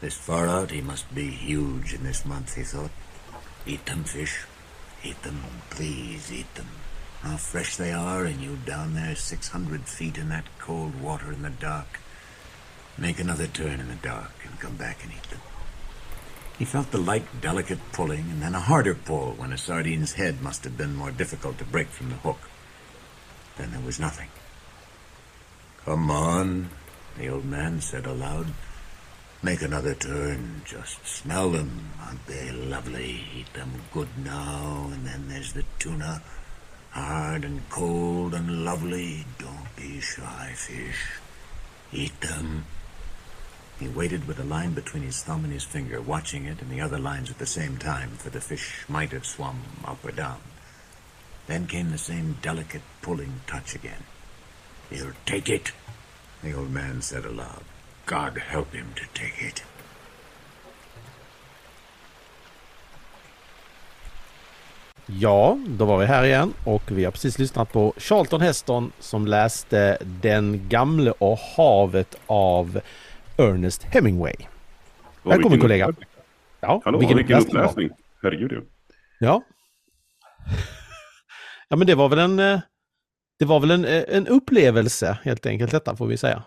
This 0.00 0.14
far 0.14 0.46
out, 0.46 0.70
he 0.70 0.80
must 0.80 1.12
be 1.14 1.30
huge 1.30 1.92
in 1.92 2.04
this 2.04 2.24
month, 2.24 2.54
he 2.54 2.62
thought. 2.62 2.90
Eat 3.66 3.84
them, 3.86 4.04
fish. 4.04 4.44
Eat 5.02 5.22
them, 5.22 5.42
please 5.70 6.32
eat 6.32 6.54
them. 6.54 6.68
How 7.22 7.36
fresh 7.36 7.76
they 7.76 7.92
are, 7.92 8.24
and 8.24 8.40
you 8.40 8.58
down 8.64 8.94
there 8.94 9.16
600 9.16 9.88
feet 9.88 10.16
in 10.16 10.28
that 10.28 10.44
cold 10.60 11.00
water 11.00 11.32
in 11.32 11.42
the 11.42 11.50
dark. 11.50 11.98
Make 12.96 13.18
another 13.18 13.48
turn 13.48 13.80
in 13.80 13.88
the 13.88 13.96
dark 13.96 14.32
and 14.44 14.58
come 14.60 14.76
back 14.76 15.02
and 15.02 15.12
eat 15.12 15.30
them. 15.30 15.40
He 16.58 16.64
felt 16.64 16.90
the 16.90 16.98
light, 16.98 17.40
delicate 17.40 17.78
pulling, 17.92 18.30
and 18.30 18.42
then 18.42 18.54
a 18.54 18.60
harder 18.60 18.94
pull 18.94 19.32
when 19.32 19.52
a 19.52 19.58
sardine's 19.58 20.14
head 20.14 20.42
must 20.42 20.64
have 20.64 20.76
been 20.76 20.96
more 20.96 21.12
difficult 21.12 21.58
to 21.58 21.64
break 21.64 21.88
from 21.88 22.10
the 22.10 22.16
hook. 22.16 22.40
Then 23.56 23.72
there 23.72 23.80
was 23.80 24.00
nothing. 24.00 24.28
Come 25.84 26.10
on, 26.10 26.70
the 27.16 27.28
old 27.28 27.44
man 27.44 27.80
said 27.80 28.06
aloud. 28.06 28.48
Make 29.40 29.62
another 29.62 29.94
turn. 29.94 30.62
Just 30.64 31.06
smell 31.06 31.50
them. 31.50 31.90
Aren't 32.00 32.26
they 32.26 32.50
lovely? 32.50 33.24
Eat 33.36 33.52
them 33.54 33.70
good 33.92 34.08
now. 34.24 34.90
And 34.92 35.06
then 35.06 35.28
there's 35.28 35.52
the 35.52 35.64
tuna. 35.78 36.22
Hard 36.90 37.44
and 37.44 37.68
cold 37.70 38.34
and 38.34 38.64
lovely. 38.64 39.26
Don't 39.38 39.76
be 39.76 40.00
shy, 40.00 40.52
fish. 40.56 41.20
Eat 41.92 42.20
them. 42.20 42.64
He 43.78 43.86
waited 43.86 44.26
with 44.26 44.40
a 44.40 44.44
line 44.44 44.72
between 44.72 45.04
his 45.04 45.22
thumb 45.22 45.44
and 45.44 45.52
his 45.52 45.62
finger, 45.62 46.00
watching 46.00 46.44
it 46.46 46.60
and 46.60 46.68
the 46.68 46.80
other 46.80 46.98
lines 46.98 47.30
at 47.30 47.38
the 47.38 47.46
same 47.46 47.76
time, 47.76 48.10
for 48.10 48.30
the 48.30 48.40
fish 48.40 48.84
might 48.88 49.12
have 49.12 49.24
swum 49.24 49.62
up 49.84 50.04
or 50.04 50.10
down. 50.10 50.40
Then 51.46 51.68
came 51.68 51.92
the 51.92 51.98
same 51.98 52.38
delicate 52.42 52.82
pulling 53.02 53.40
touch 53.46 53.76
again. 53.76 54.02
He'll 54.90 55.12
take 55.26 55.48
it, 55.48 55.70
the 56.42 56.54
old 56.54 56.72
man 56.72 57.02
said 57.02 57.24
aloud. 57.24 57.62
God 58.08 58.38
help 58.38 58.74
him 58.74 58.86
to 58.94 59.04
take 59.14 59.48
it. 59.48 59.64
Ja, 65.06 65.58
då 65.68 65.84
var 65.84 65.98
vi 65.98 66.06
här 66.06 66.24
igen 66.24 66.52
och 66.64 66.82
vi 66.90 67.04
har 67.04 67.12
precis 67.12 67.38
lyssnat 67.38 67.72
på 67.72 67.94
Charlton 67.96 68.40
Heston 68.40 68.92
som 69.00 69.26
läste 69.26 69.98
Den 70.00 70.68
gamle 70.68 71.10
och 71.10 71.38
havet 71.38 72.16
av 72.26 72.80
Ernest 73.38 73.82
Hemingway. 73.84 74.34
Och 75.22 75.30
Välkommen 75.32 75.42
vilken 75.52 75.60
kollega. 75.60 75.86
uppläsning. 75.86 76.08
Ja, 76.60 76.82
Hallå, 76.84 76.98
vilken, 76.98 77.18
uppläsning 77.18 77.54
det 77.54 77.60
var. 77.62 77.68
uppläsning. 77.70 77.90
Herregud 78.22 78.52
ja. 78.52 78.60
Ja. 79.18 79.42
Ja 81.68 81.76
men 81.76 81.86
det 81.86 81.94
var 81.94 82.08
väl 82.08 82.18
en... 82.18 82.38
eh, 82.38 82.60
Det 83.38 83.44
var 83.44 83.60
väl 83.60 83.70
en, 83.70 83.84
eh, 83.84 84.04
en 84.08 84.26
upplevelse 84.26 85.18
helt 85.22 85.46
enkelt 85.46 85.70
detta 85.70 85.96
får 85.96 86.06
vi 86.06 86.16
säga. 86.16 86.42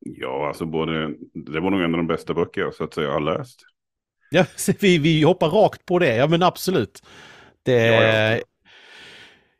Ja, 0.00 0.48
alltså 0.48 0.66
både, 0.66 1.14
det 1.34 1.60
var 1.60 1.70
nog 1.70 1.80
en 1.80 1.94
av 1.94 1.98
de 1.98 2.06
bästa 2.06 2.34
böcker 2.34 2.60
jag 2.60 2.74
så 2.74 2.84
att 2.84 2.94
säga 2.94 3.10
har 3.10 3.20
läst. 3.20 3.60
Ja, 4.30 4.44
vi, 4.80 4.98
vi 4.98 5.22
hoppar 5.22 5.48
rakt 5.48 5.86
på 5.86 5.98
det. 5.98 6.16
Ja 6.16 6.28
men 6.28 6.42
absolut. 6.42 7.02
Det... 7.62 7.72
Ja, 7.86 8.02
ja. 8.02 8.30
Jag, 8.32 8.40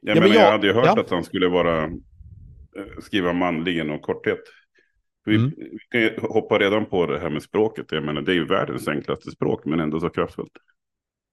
Ja, 0.03 0.15
menar, 0.15 0.21
men 0.29 0.37
jag, 0.37 0.47
jag- 0.47 0.53
hade 0.53 0.67
ju 0.67 0.73
hört 0.73 0.87
ja. 0.87 1.01
att 1.01 1.11
han 1.11 1.25
skulle 1.25 1.49
vara 1.49 1.85
eh, 1.85 1.91
skriva 3.03 3.33
manligen 3.33 3.91
och 3.91 4.03
korthet. 4.03 4.41
Vi, 5.25 5.37
Mm. 5.37 5.51
vi 5.57 5.79
kan 5.91 6.01
ju 6.01 6.19
hoppa 6.21 6.59
redan 6.59 6.87
på 6.87 7.07
det 7.07 7.19
här 7.21 7.31
med 7.31 7.43
språket. 7.43 7.87
Jag 7.91 8.05
menar, 8.05 8.23
det 8.23 8.33
är 8.33 8.35
ju 8.35 8.47
världens 8.47 8.89
enklaste 8.89 9.31
språk, 9.31 9.65
men 9.65 9.81
ändå 9.81 10.01
så 10.01 10.11
kraftfullt. 10.11 10.53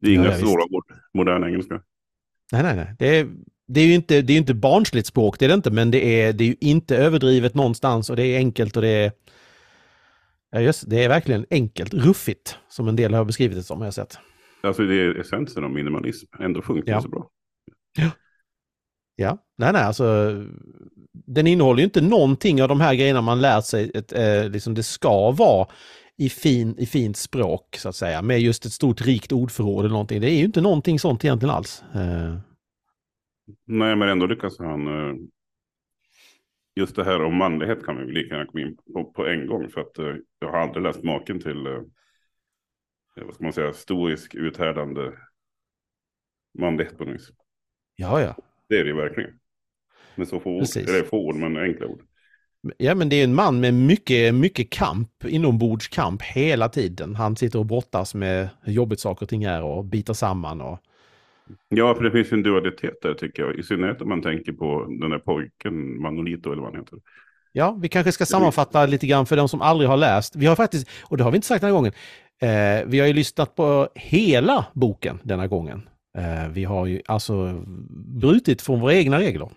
Det 0.02 0.08
är 0.10 0.14
Ja, 0.14 0.22
inga 0.22 0.32
ja, 0.32 0.38
svåra 0.38 0.64
ord, 0.64 0.84
modern 1.14 1.44
engelska. 1.44 1.82
Nej, 2.52 2.64
nej, 2.64 2.76
nej. 2.76 2.96
Det 3.00 3.08
är, 3.20 3.28
det 3.68 3.82
är 3.82 3.86
ju 3.86 3.94
inte, 3.94 4.22
det 4.22 4.34
är 4.34 4.38
inte 4.38 4.54
barnsligt 4.54 5.08
språk, 5.08 5.40
det 5.40 5.46
är 5.46 5.50
det 5.50 5.54
inte, 5.56 5.72
men 5.72 5.92
det 5.92 6.22
är, 6.22 6.34
det 6.34 6.44
är 6.44 6.48
ju 6.48 6.56
inte 6.60 6.98
överdrivet 6.98 7.54
någonstans 7.56 8.10
och 8.10 8.16
det 8.16 8.24
är 8.24 8.38
enkelt 8.38 8.76
och 8.76 8.82
det 8.82 8.90
är... 8.90 9.12
Ja, 10.52 10.60
just, 10.62 10.90
det 10.90 11.04
är 11.04 11.10
verkligen 11.10 11.46
enkelt, 11.50 11.94
ruffigt, 11.94 12.58
som 12.70 12.88
en 12.88 12.96
del 12.96 13.14
har 13.14 13.26
beskrivit 13.26 13.58
det 13.58 13.64
som, 13.64 13.80
har 13.80 13.88
jag 13.88 13.94
sett. 13.94 14.18
Alltså 14.64 14.84
det 14.84 14.96
är 14.96 15.20
essensen 15.20 15.64
av 15.64 15.72
minimalism. 15.72 16.26
Ändå 16.40 16.62
funkar 16.62 16.92
Ja. 16.94 17.02
så 17.02 17.10
bra. 17.10 17.30
Ja, 19.16 19.38
nej, 19.58 19.74
nej, 19.74 19.82
alltså... 19.84 20.34
Den 21.28 21.48
innehåller 21.48 21.80
ju 21.80 21.84
inte 21.86 22.02
någonting 22.02 22.62
av 22.62 22.68
de 22.68 22.82
här 22.82 22.96
grejerna 22.96 23.22
man 23.22 23.42
lärt 23.42 23.66
sig, 23.66 23.92
ett, 23.94 24.14
eh, 24.14 24.50
liksom 24.50 24.74
det 24.74 24.84
ska 24.84 25.32
vara 25.32 25.68
i, 26.18 26.30
fin, 26.30 26.76
i 26.78 26.86
fint 26.86 27.18
språk, 27.18 27.76
så 27.80 27.90
att 27.90 27.96
säga, 27.96 28.22
med 28.22 28.40
just 28.42 28.66
ett 28.66 28.72
stort 28.72 29.02
rikt 29.02 29.32
ordförråd 29.32 29.80
eller 29.80 29.94
någonting. 29.94 30.22
Det 30.22 30.32
är 30.32 30.38
ju 30.38 30.46
inte 30.46 30.62
någonting 30.62 31.00
sånt 31.00 31.26
egentligen 31.26 31.56
alls. 31.56 31.84
Eh, 31.94 32.38
Nej, 33.66 33.96
men 33.96 34.10
ändå 34.10 34.26
lyckas 34.26 34.60
han. 34.60 34.88
eh, 34.88 35.16
Just 36.76 36.96
det 36.96 37.04
här 37.04 37.24
om 37.24 37.36
manlighet 37.38 37.86
kan 37.86 37.98
vi 38.08 38.12
lika 38.14 38.36
gärna 38.36 38.46
komma 38.46 38.62
in 38.62 38.78
på, 38.94 39.04
på 39.12 39.28
en 39.28 39.48
gång. 39.48 39.70
För 39.70 39.82
att 39.82 39.98
eh, 39.98 40.16
jag 40.40 40.52
har 40.52 40.60
aldrig 40.60 40.84
läst 40.84 41.04
maken 41.04 41.40
till, 41.40 41.68
eh, 41.68 41.82
vad 43.16 43.34
ska 43.36 43.44
man 43.44 43.54
säga, 43.54 43.74
stoisk 43.74 44.36
uthärdande 44.36 45.12
manlighet 46.60 46.98
på 46.98 47.06
något 47.06 47.16
vis. 47.16 47.32
ja, 47.96 48.22
ja. 48.22 48.36
Det 48.70 48.80
är 48.80 48.84
det 48.86 48.94
verkligen. 48.94 49.40
Med 50.16 50.28
så 50.28 50.40
få 50.40 50.50
ord, 50.52 50.60
Precis. 50.60 50.90
eller 50.90 51.04
få 51.04 51.18
ord, 51.18 51.36
men 51.36 51.58
enkla 51.58 51.88
ord. 51.88 52.02
Ja 52.78 52.96
men 52.96 53.10
det 53.10 53.16
är 53.16 53.24
en 53.24 53.36
man 53.36 53.60
med 53.60 53.74
mycket, 53.74 54.36
mycket 54.36 54.70
kamp, 54.70 55.26
inombordskamp 55.26 56.22
hela 56.22 56.70
tiden. 56.70 57.16
Han 57.16 57.36
sitter 57.36 57.60
och 57.60 57.66
brottas 57.66 58.16
med 58.16 58.50
hur 58.62 58.74
jobbigt 58.74 59.00
saker 59.00 59.26
och 59.26 59.30
ting 59.30 59.44
är 59.44 59.64
och 59.64 59.86
biter 59.86 60.14
samman 60.14 60.62
och... 60.62 60.80
Ja, 61.70 61.96
för 61.96 62.04
det 62.04 62.12
finns 62.12 62.32
en 62.32 62.44
dualitet 62.44 63.02
där 63.02 63.14
tycker 63.14 63.44
jag. 63.44 63.60
I 63.60 63.64
synnerhet 63.64 64.02
om 64.02 64.10
man 64.10 64.22
tänker 64.22 64.54
på 64.54 64.86
den 65.00 65.10
där 65.10 65.20
pojken, 65.20 66.02
Manolito 66.02 66.52
eller 66.52 66.62
vad 66.62 66.72
han 66.72 66.82
heter. 66.82 67.00
Ja, 67.52 67.78
vi 67.82 67.90
kanske 67.90 68.12
ska 68.12 68.26
sammanfatta 68.26 68.86
lite 68.86 69.08
grann 69.08 69.26
för 69.26 69.38
de 69.38 69.50
som 69.50 69.62
aldrig 69.62 69.90
har 69.90 69.98
läst. 69.98 70.36
Vi 70.36 70.46
har 70.46 70.56
faktiskt, 70.56 70.90
och 71.04 71.18
det 71.18 71.24
har 71.24 71.32
vi 71.32 71.36
inte 71.36 71.48
sagt 71.48 71.62
den 71.62 71.68
här 71.68 71.76
gången, 71.76 71.94
eh, 72.42 72.88
vi 72.88 73.00
har 73.00 73.08
ju 73.08 73.14
lyssnat 73.14 73.56
på 73.56 73.90
hela 73.96 74.66
boken 74.74 75.20
denna 75.24 75.48
gången. 75.48 75.90
Eh, 76.18 76.50
vi 76.52 76.64
har 76.64 76.86
ju 76.86 77.02
alltså 77.06 77.64
brutit 78.22 78.62
från 78.62 78.80
våra 78.80 78.94
egna 78.94 79.20
regler. 79.20 79.50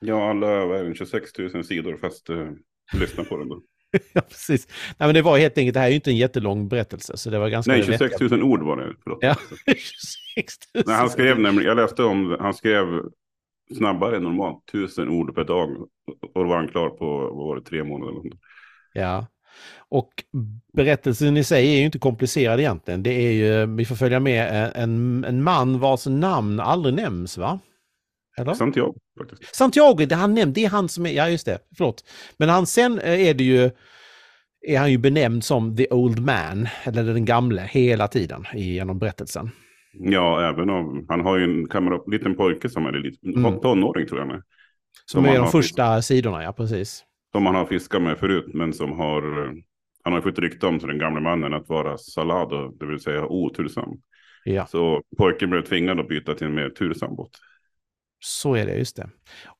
Ja, 0.00 0.30
alla, 0.30 0.66
vad 0.66 0.80
är 0.80 0.84
det, 0.84 0.94
26 0.94 1.38
000 1.38 1.64
sidor 1.64 1.96
fast 1.96 2.30
eh, 2.30 2.48
lyssna 2.92 3.24
på 3.24 3.36
den 3.36 3.48
då. 3.48 3.62
ja, 4.12 4.20
precis. 4.20 4.68
Nej, 4.98 5.08
men 5.08 5.14
det 5.14 5.22
var 5.22 5.38
helt 5.38 5.58
enkelt, 5.58 5.74
det 5.74 5.80
här 5.80 5.86
är 5.86 5.90
ju 5.90 5.96
inte 5.96 6.10
en 6.10 6.16
jättelång 6.16 6.68
berättelse, 6.68 7.16
så 7.16 7.30
det 7.30 7.38
var 7.38 7.48
ganska... 7.48 7.72
Nej, 7.72 7.82
26 7.82 8.12
vettigt. 8.12 8.30
000 8.30 8.42
ord 8.42 8.62
var 8.62 8.76
det. 8.76 8.94
Förlåt. 9.02 9.18
Ja, 9.20 9.36
26 9.66 10.56
000. 10.74 10.84
Nej, 10.86 10.96
han 10.96 11.10
skrev 11.10 11.40
nämligen, 11.40 11.68
jag 11.68 11.76
läste 11.76 12.04
om, 12.04 12.36
han 12.40 12.54
skrev 12.54 12.86
snabbare 13.76 14.16
än 14.16 14.22
normalt, 14.22 14.66
tusen 14.72 15.08
ord 15.08 15.34
per 15.34 15.44
dag. 15.44 15.88
Och 16.34 16.42
då 16.42 16.44
var 16.44 16.56
han 16.56 16.68
klar 16.68 16.90
på, 16.90 17.18
vad 17.18 17.46
var 17.46 17.56
det, 17.56 17.62
tre 17.62 17.84
månader. 17.84 18.30
Ja. 18.92 19.26
Och 19.78 20.10
berättelsen 20.72 21.36
i 21.36 21.44
sig 21.44 21.74
är 21.74 21.78
ju 21.78 21.84
inte 21.84 21.98
komplicerad 21.98 22.60
egentligen. 22.60 23.02
Det 23.02 23.10
är 23.10 23.32
ju, 23.32 23.66
vi 23.76 23.84
får 23.84 23.94
följa 23.94 24.20
med 24.20 24.72
en, 24.74 25.24
en 25.24 25.42
man 25.42 25.78
vars 25.78 26.06
namn 26.06 26.60
aldrig 26.60 26.94
nämns 26.94 27.38
va? 27.38 27.58
Eller? 28.38 28.54
Santiago 28.54 28.94
faktiskt. 29.18 29.54
Santiago, 29.54 30.06
det 30.06 30.14
han 30.14 30.34
nämnt, 30.34 30.54
det 30.54 30.64
är 30.64 30.68
han 30.70 30.88
som 30.88 31.06
är, 31.06 31.10
ja 31.10 31.28
just 31.28 31.46
det, 31.46 31.58
förlåt. 31.76 32.04
Men 32.36 32.48
han, 32.48 32.66
sen 32.66 32.98
eh, 32.98 33.28
är 33.28 33.34
det 33.34 33.44
ju, 33.44 33.70
är 34.68 34.78
han 34.78 34.90
ju 34.90 34.98
benämnd 34.98 35.44
som 35.44 35.76
the 35.76 35.86
old 35.90 36.18
man, 36.26 36.68
eller 36.84 37.04
den 37.04 37.24
gamle, 37.24 37.62
hela 37.70 38.08
tiden 38.08 38.44
genom 38.54 38.98
berättelsen. 38.98 39.50
Ja, 39.92 40.48
även 40.48 40.70
om, 40.70 41.06
han 41.08 41.20
har 41.20 41.38
ju 41.38 41.44
en 41.44 41.68
kamera, 41.68 42.00
liten 42.06 42.34
pojke 42.36 42.68
som 42.68 42.86
är 42.86 42.92
lite, 42.92 43.26
Mm. 43.26 43.60
tonåring 43.60 44.06
tror 44.06 44.20
jag 44.20 44.28
är. 44.30 44.32
Som 44.32 44.42
Som 45.06 45.24
är 45.24 45.38
de 45.38 45.50
första 45.50 46.02
sidorna, 46.02 46.42
ja 46.42 46.52
precis. 46.52 47.04
Som 47.32 47.46
han 47.46 47.54
har 47.54 47.66
fiskat 47.66 48.02
med 48.02 48.18
förut, 48.18 48.46
men 48.54 48.72
som 48.72 48.92
har, 48.92 49.22
han 50.04 50.12
har 50.12 50.20
fått 50.20 50.38
rykte 50.38 50.66
om 50.66 50.78
till 50.78 50.88
den 50.88 50.98
gamla 50.98 51.20
mannen 51.20 51.54
att 51.54 51.68
vara 51.68 51.98
salado, 51.98 52.68
det 52.80 52.86
vill 52.86 53.00
säga 53.00 53.26
otursam. 53.26 53.88
Ja, 54.44 54.66
Så 54.66 55.02
pojken 55.18 55.50
blev 55.50 55.62
tvingad 55.62 56.00
att 56.00 56.08
byta 56.08 56.34
till 56.34 56.46
en 56.46 56.54
mer 56.54 56.70
tursam 56.70 57.16
båt. 57.16 57.30
Så 58.24 58.54
är 58.54 58.66
det, 58.66 58.74
just 58.78 58.96
det. 58.96 59.10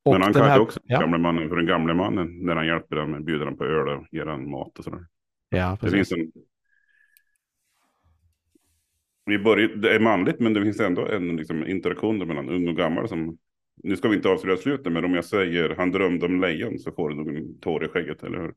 Och 0.03 0.13
Men 0.13 0.23
han 0.23 0.33
kallar 0.33 0.49
här- 0.49 0.61
också 0.61 0.81
den 0.85 0.95
ja, 0.95 1.01
gamla 1.01 1.19
mannen 1.19 1.49
för 1.49 1.57
den 1.57 1.67
gamla 1.67 1.95
mannen 1.95 2.39
när 2.47 2.57
han 2.57 2.67
hjälper 2.67 2.97
den, 2.97 3.25
bjuder 3.25 3.45
den 3.45 3.57
på 3.57 3.65
öl 3.65 3.89
och 3.89 4.07
ger 4.11 4.25
den 4.25 4.51
mat 4.51 4.79
och 4.79 4.85
sådär. 4.85 5.07
ja, 5.49 5.71
Det 5.71 5.77
precis. 5.91 6.09
finns 6.09 6.13
en... 6.13 6.43
Vi 9.27 9.39
börjar, 9.39 9.69
det 9.69 9.95
är 9.95 10.01
manligt 10.01 10.41
men 10.41 10.53
det 10.55 10.63
finns 10.63 10.81
ändå 10.81 11.07
en 11.07 11.37
liksom, 11.37 11.67
interaktion 11.67 12.19
mellan 12.29 12.49
ung 12.49 12.69
och 12.69 12.77
gammal 12.77 13.09
som... 13.09 13.39
Nu 13.83 13.97
ska 13.97 14.09
vi 14.09 14.17
inte 14.17 14.29
avslöja 14.29 14.57
slutet 14.57 14.93
men 14.93 15.05
om 15.05 15.15
jag 15.15 15.25
säger 15.25 15.75
han 15.77 15.91
drömde 15.93 16.27
om 16.27 16.41
lejon 16.41 16.79
så 16.79 16.93
får 16.93 17.09
du 17.09 17.15
nog 17.15 17.37
en 17.37 17.61
tår 17.61 17.85
i 17.85 17.89
skägget, 17.89 18.23
eller 18.23 18.39
hur? 18.39 18.55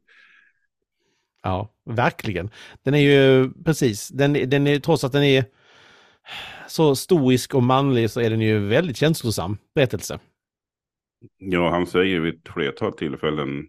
Ja, 1.43 1.73
verkligen. 1.85 2.49
Den 2.83 2.93
är 2.93 2.99
ju, 2.99 3.49
precis, 3.65 4.09
den, 4.09 4.33
den 4.33 4.67
är, 4.67 4.79
trots 4.79 5.03
att 5.03 5.11
den 5.11 5.23
är 5.23 5.45
så 6.67 6.95
stoisk 6.95 7.55
och 7.55 7.63
manlig 7.63 8.09
så 8.09 8.21
är 8.21 8.29
den 8.29 8.41
ju 8.41 8.59
väldigt 8.67 8.97
känslosam 8.97 9.57
berättelse. 9.75 10.19
Ja, 11.37 11.69
han 11.69 11.87
säger 11.87 12.19
vid 12.19 12.33
ett 12.33 12.53
flertal 12.53 12.93
tillfällen 12.93 13.67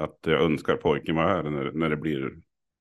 att 0.00 0.18
jag 0.26 0.42
önskar 0.42 0.76
pojken 0.76 1.16
var 1.16 1.28
här 1.28 1.42
när, 1.42 1.72
när 1.72 1.90
det 1.90 1.96
blir 1.96 2.30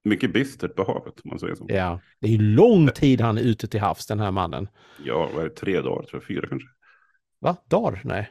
mycket 0.04 0.34
bistert 0.34 0.76
på 0.76 0.84
havet, 0.84 1.14
om 1.24 1.30
man 1.30 1.40
säger 1.40 1.56
så. 1.56 1.66
Ja, 1.70 2.02
det 2.22 2.28
är 2.28 2.32
ju 2.32 2.42
lång 2.42 2.88
tid 2.88 3.22
han 3.22 3.38
är 3.38 3.42
ute 3.42 3.68
till 3.68 3.80
havs, 3.80 4.08
den 4.08 4.20
här 4.20 4.32
mannen. 4.32 4.68
Ja, 5.06 5.30
vad 5.36 5.46
är 5.46 5.50
det, 5.50 5.56
tre 5.56 5.82
dagar, 5.82 6.04
tror 6.04 6.22
jag, 6.22 6.28
fyra 6.28 6.48
kanske. 6.48 6.70
Va? 7.40 7.58
Dagar? 7.70 8.02
Nej. 8.04 8.30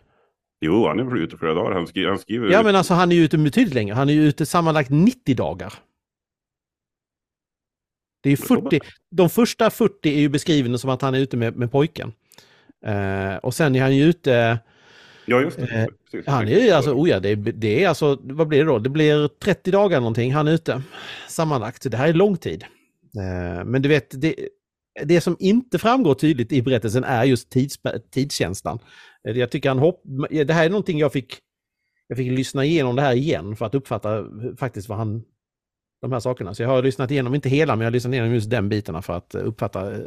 Jo, 0.61 0.87
han 0.87 1.01
är 1.01 1.05
väl 1.05 1.19
ute 1.19 1.37
flera 1.37 1.55
dagar. 1.55 1.73
Han, 1.73 1.87
skri, 1.87 2.07
han 2.07 2.19
skriver... 2.19 2.51
Ja, 2.51 2.63
men 2.63 2.77
alltså 2.77 2.95
han 2.95 3.13
är 3.13 3.17
ju 3.17 3.25
ute 3.25 3.39
betydligt 3.39 3.75
längre. 3.75 3.95
Han 3.95 4.09
är 4.09 4.13
ju 4.13 4.23
ute 4.29 4.47
sammanlagt 4.47 4.91
90 4.91 5.37
dagar. 5.37 5.73
Det 8.25 8.31
är 8.33 8.37
40, 8.37 8.81
de 9.11 9.31
första 9.31 9.71
40 9.71 10.09
är 10.15 10.21
ju 10.21 10.29
beskrivna 10.29 10.79
som 10.79 10.91
att 10.91 11.03
han 11.03 11.15
är 11.15 11.19
ute 11.19 11.37
med, 11.37 11.57
med 11.57 11.73
pojken. 11.73 12.13
Eh, 12.87 13.37
och 13.37 13.55
sen 13.55 13.77
är 13.77 13.81
han 13.83 13.97
ju 13.97 14.05
ute... 14.05 14.59
Ja, 15.27 15.41
just 15.41 15.57
det. 15.57 15.63
Eh, 15.63 15.87
Precis. 16.13 16.27
Han 16.27 16.49
är 16.49 16.61
ju 16.65 16.71
alltså, 16.71 16.93
oh 16.93 17.09
ja, 17.09 17.21
det, 17.21 17.29
är- 17.29 17.37
det 17.37 17.85
är 17.85 17.89
alltså, 17.89 18.19
vad 18.23 18.49
blir 18.49 18.59
det 18.59 18.65
då? 18.65 18.79
Det 18.79 18.91
blir 18.91 19.29
30 19.29 19.71
dagar 19.71 20.01
någonting 20.01 20.33
han 20.35 20.49
är 20.49 20.53
ute 20.53 20.83
sammanlagt. 21.29 21.91
Det 21.91 21.97
här 21.97 22.09
är 22.09 22.13
lång 22.13 22.37
tid. 22.37 22.65
Eh, 23.17 23.65
men 23.65 23.83
du 23.83 23.89
vet, 23.89 24.21
det, 24.21 24.35
det 25.05 25.21
som 25.21 25.37
inte 25.41 25.79
framgår 25.79 26.15
tydligt 26.15 26.53
i 26.53 26.63
berättelsen 26.63 27.05
är 27.05 27.25
just 27.25 27.51
tids, 27.51 27.79
tidskänslan. 28.11 28.79
Eh, 29.29 29.39
Jag 29.39 29.51
tycker 29.51 29.69
han 29.69 29.79
hopp, 29.79 30.03
det 30.31 30.53
här 30.53 30.65
är 30.65 30.71
någonting 30.71 30.99
jag 30.99 31.13
fick, 31.13 31.39
jag 32.09 32.19
fick 32.19 32.33
lyssna 32.33 32.65
igenom 32.65 32.97
det 32.97 33.03
här 33.03 33.15
igen 33.15 33.57
för 33.57 33.67
att 33.67 33.75
uppfatta 33.75 34.25
faktiskt 34.59 34.89
vad 34.89 34.99
han, 34.99 35.23
de 36.05 36.13
här 36.13 36.21
sakerna. 36.21 36.55
Så 36.55 36.63
jag 36.63 36.69
har 36.69 36.83
lyssnat 36.83 37.11
igenom, 37.11 37.35
inte 37.35 37.49
hela, 37.49 37.77
men 37.77 37.81
jag 37.81 37.87
har 37.87 37.93
lyssnat 37.93 38.15
igenom 38.15 38.35
just 38.35 38.51
den 38.51 38.69
bitarna 38.69 39.03
för 39.03 39.13
att 39.13 39.35
uppfatta 39.35 39.93
eh, 39.93 39.99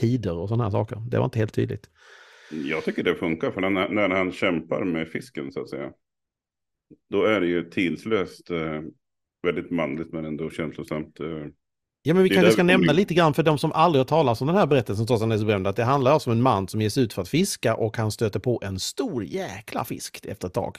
tider 0.00 0.38
och 0.38 0.48
sådana 0.48 0.64
här 0.64 0.70
saker. 0.70 1.02
Det 1.10 1.18
var 1.18 1.24
inte 1.24 1.38
helt 1.38 1.54
tydligt. 1.54 1.90
Jag 2.50 2.84
tycker 2.84 3.02
det 3.02 3.14
funkar, 3.14 3.50
för 3.50 3.60
när, 3.60 3.88
när 3.88 4.08
han 4.08 4.32
kämpar 4.32 4.84
med 4.84 5.08
fisken 5.08 5.52
så 5.52 5.60
att 5.60 5.70
säga. 5.70 5.90
Då 7.10 7.24
är 7.24 7.40
det 7.40 7.46
ju 7.46 7.70
tidslöst, 7.70 8.50
eh, 8.50 8.82
väldigt 9.42 9.70
manligt 9.70 10.12
men 10.12 10.24
ändå 10.24 10.50
känslosamt. 10.50 11.20
Eh, 11.20 11.26
Ja, 12.06 12.14
men 12.14 12.22
vi 12.22 12.28
kanske 12.28 12.52
ska 12.52 12.62
vi 12.62 12.66
nämna 12.66 12.92
lite 12.92 13.14
grann 13.14 13.34
för 13.34 13.42
de 13.42 13.58
som 13.58 13.72
aldrig 13.72 14.00
har 14.00 14.04
talat 14.04 14.40
om 14.40 14.46
den 14.46 14.56
här 14.56 14.66
berättelsen 14.66 15.06
trots 15.06 15.22
att 15.22 15.28
den 15.28 15.32
är 15.32 15.40
så 15.40 15.46
berömd, 15.46 15.66
att 15.66 15.76
det 15.76 15.84
handlar 15.84 16.12
alltså 16.12 16.30
om 16.30 16.36
en 16.36 16.42
man 16.42 16.68
som 16.68 16.80
ger 16.80 16.88
sig 16.88 17.02
ut 17.02 17.12
för 17.12 17.22
att 17.22 17.28
fiska 17.28 17.74
och 17.74 17.96
han 17.96 18.10
stöter 18.10 18.40
på 18.40 18.60
en 18.64 18.78
stor 18.78 19.24
jäkla 19.24 19.84
fisk 19.84 20.26
efter 20.26 20.48
ett 20.48 20.54
tag. 20.54 20.78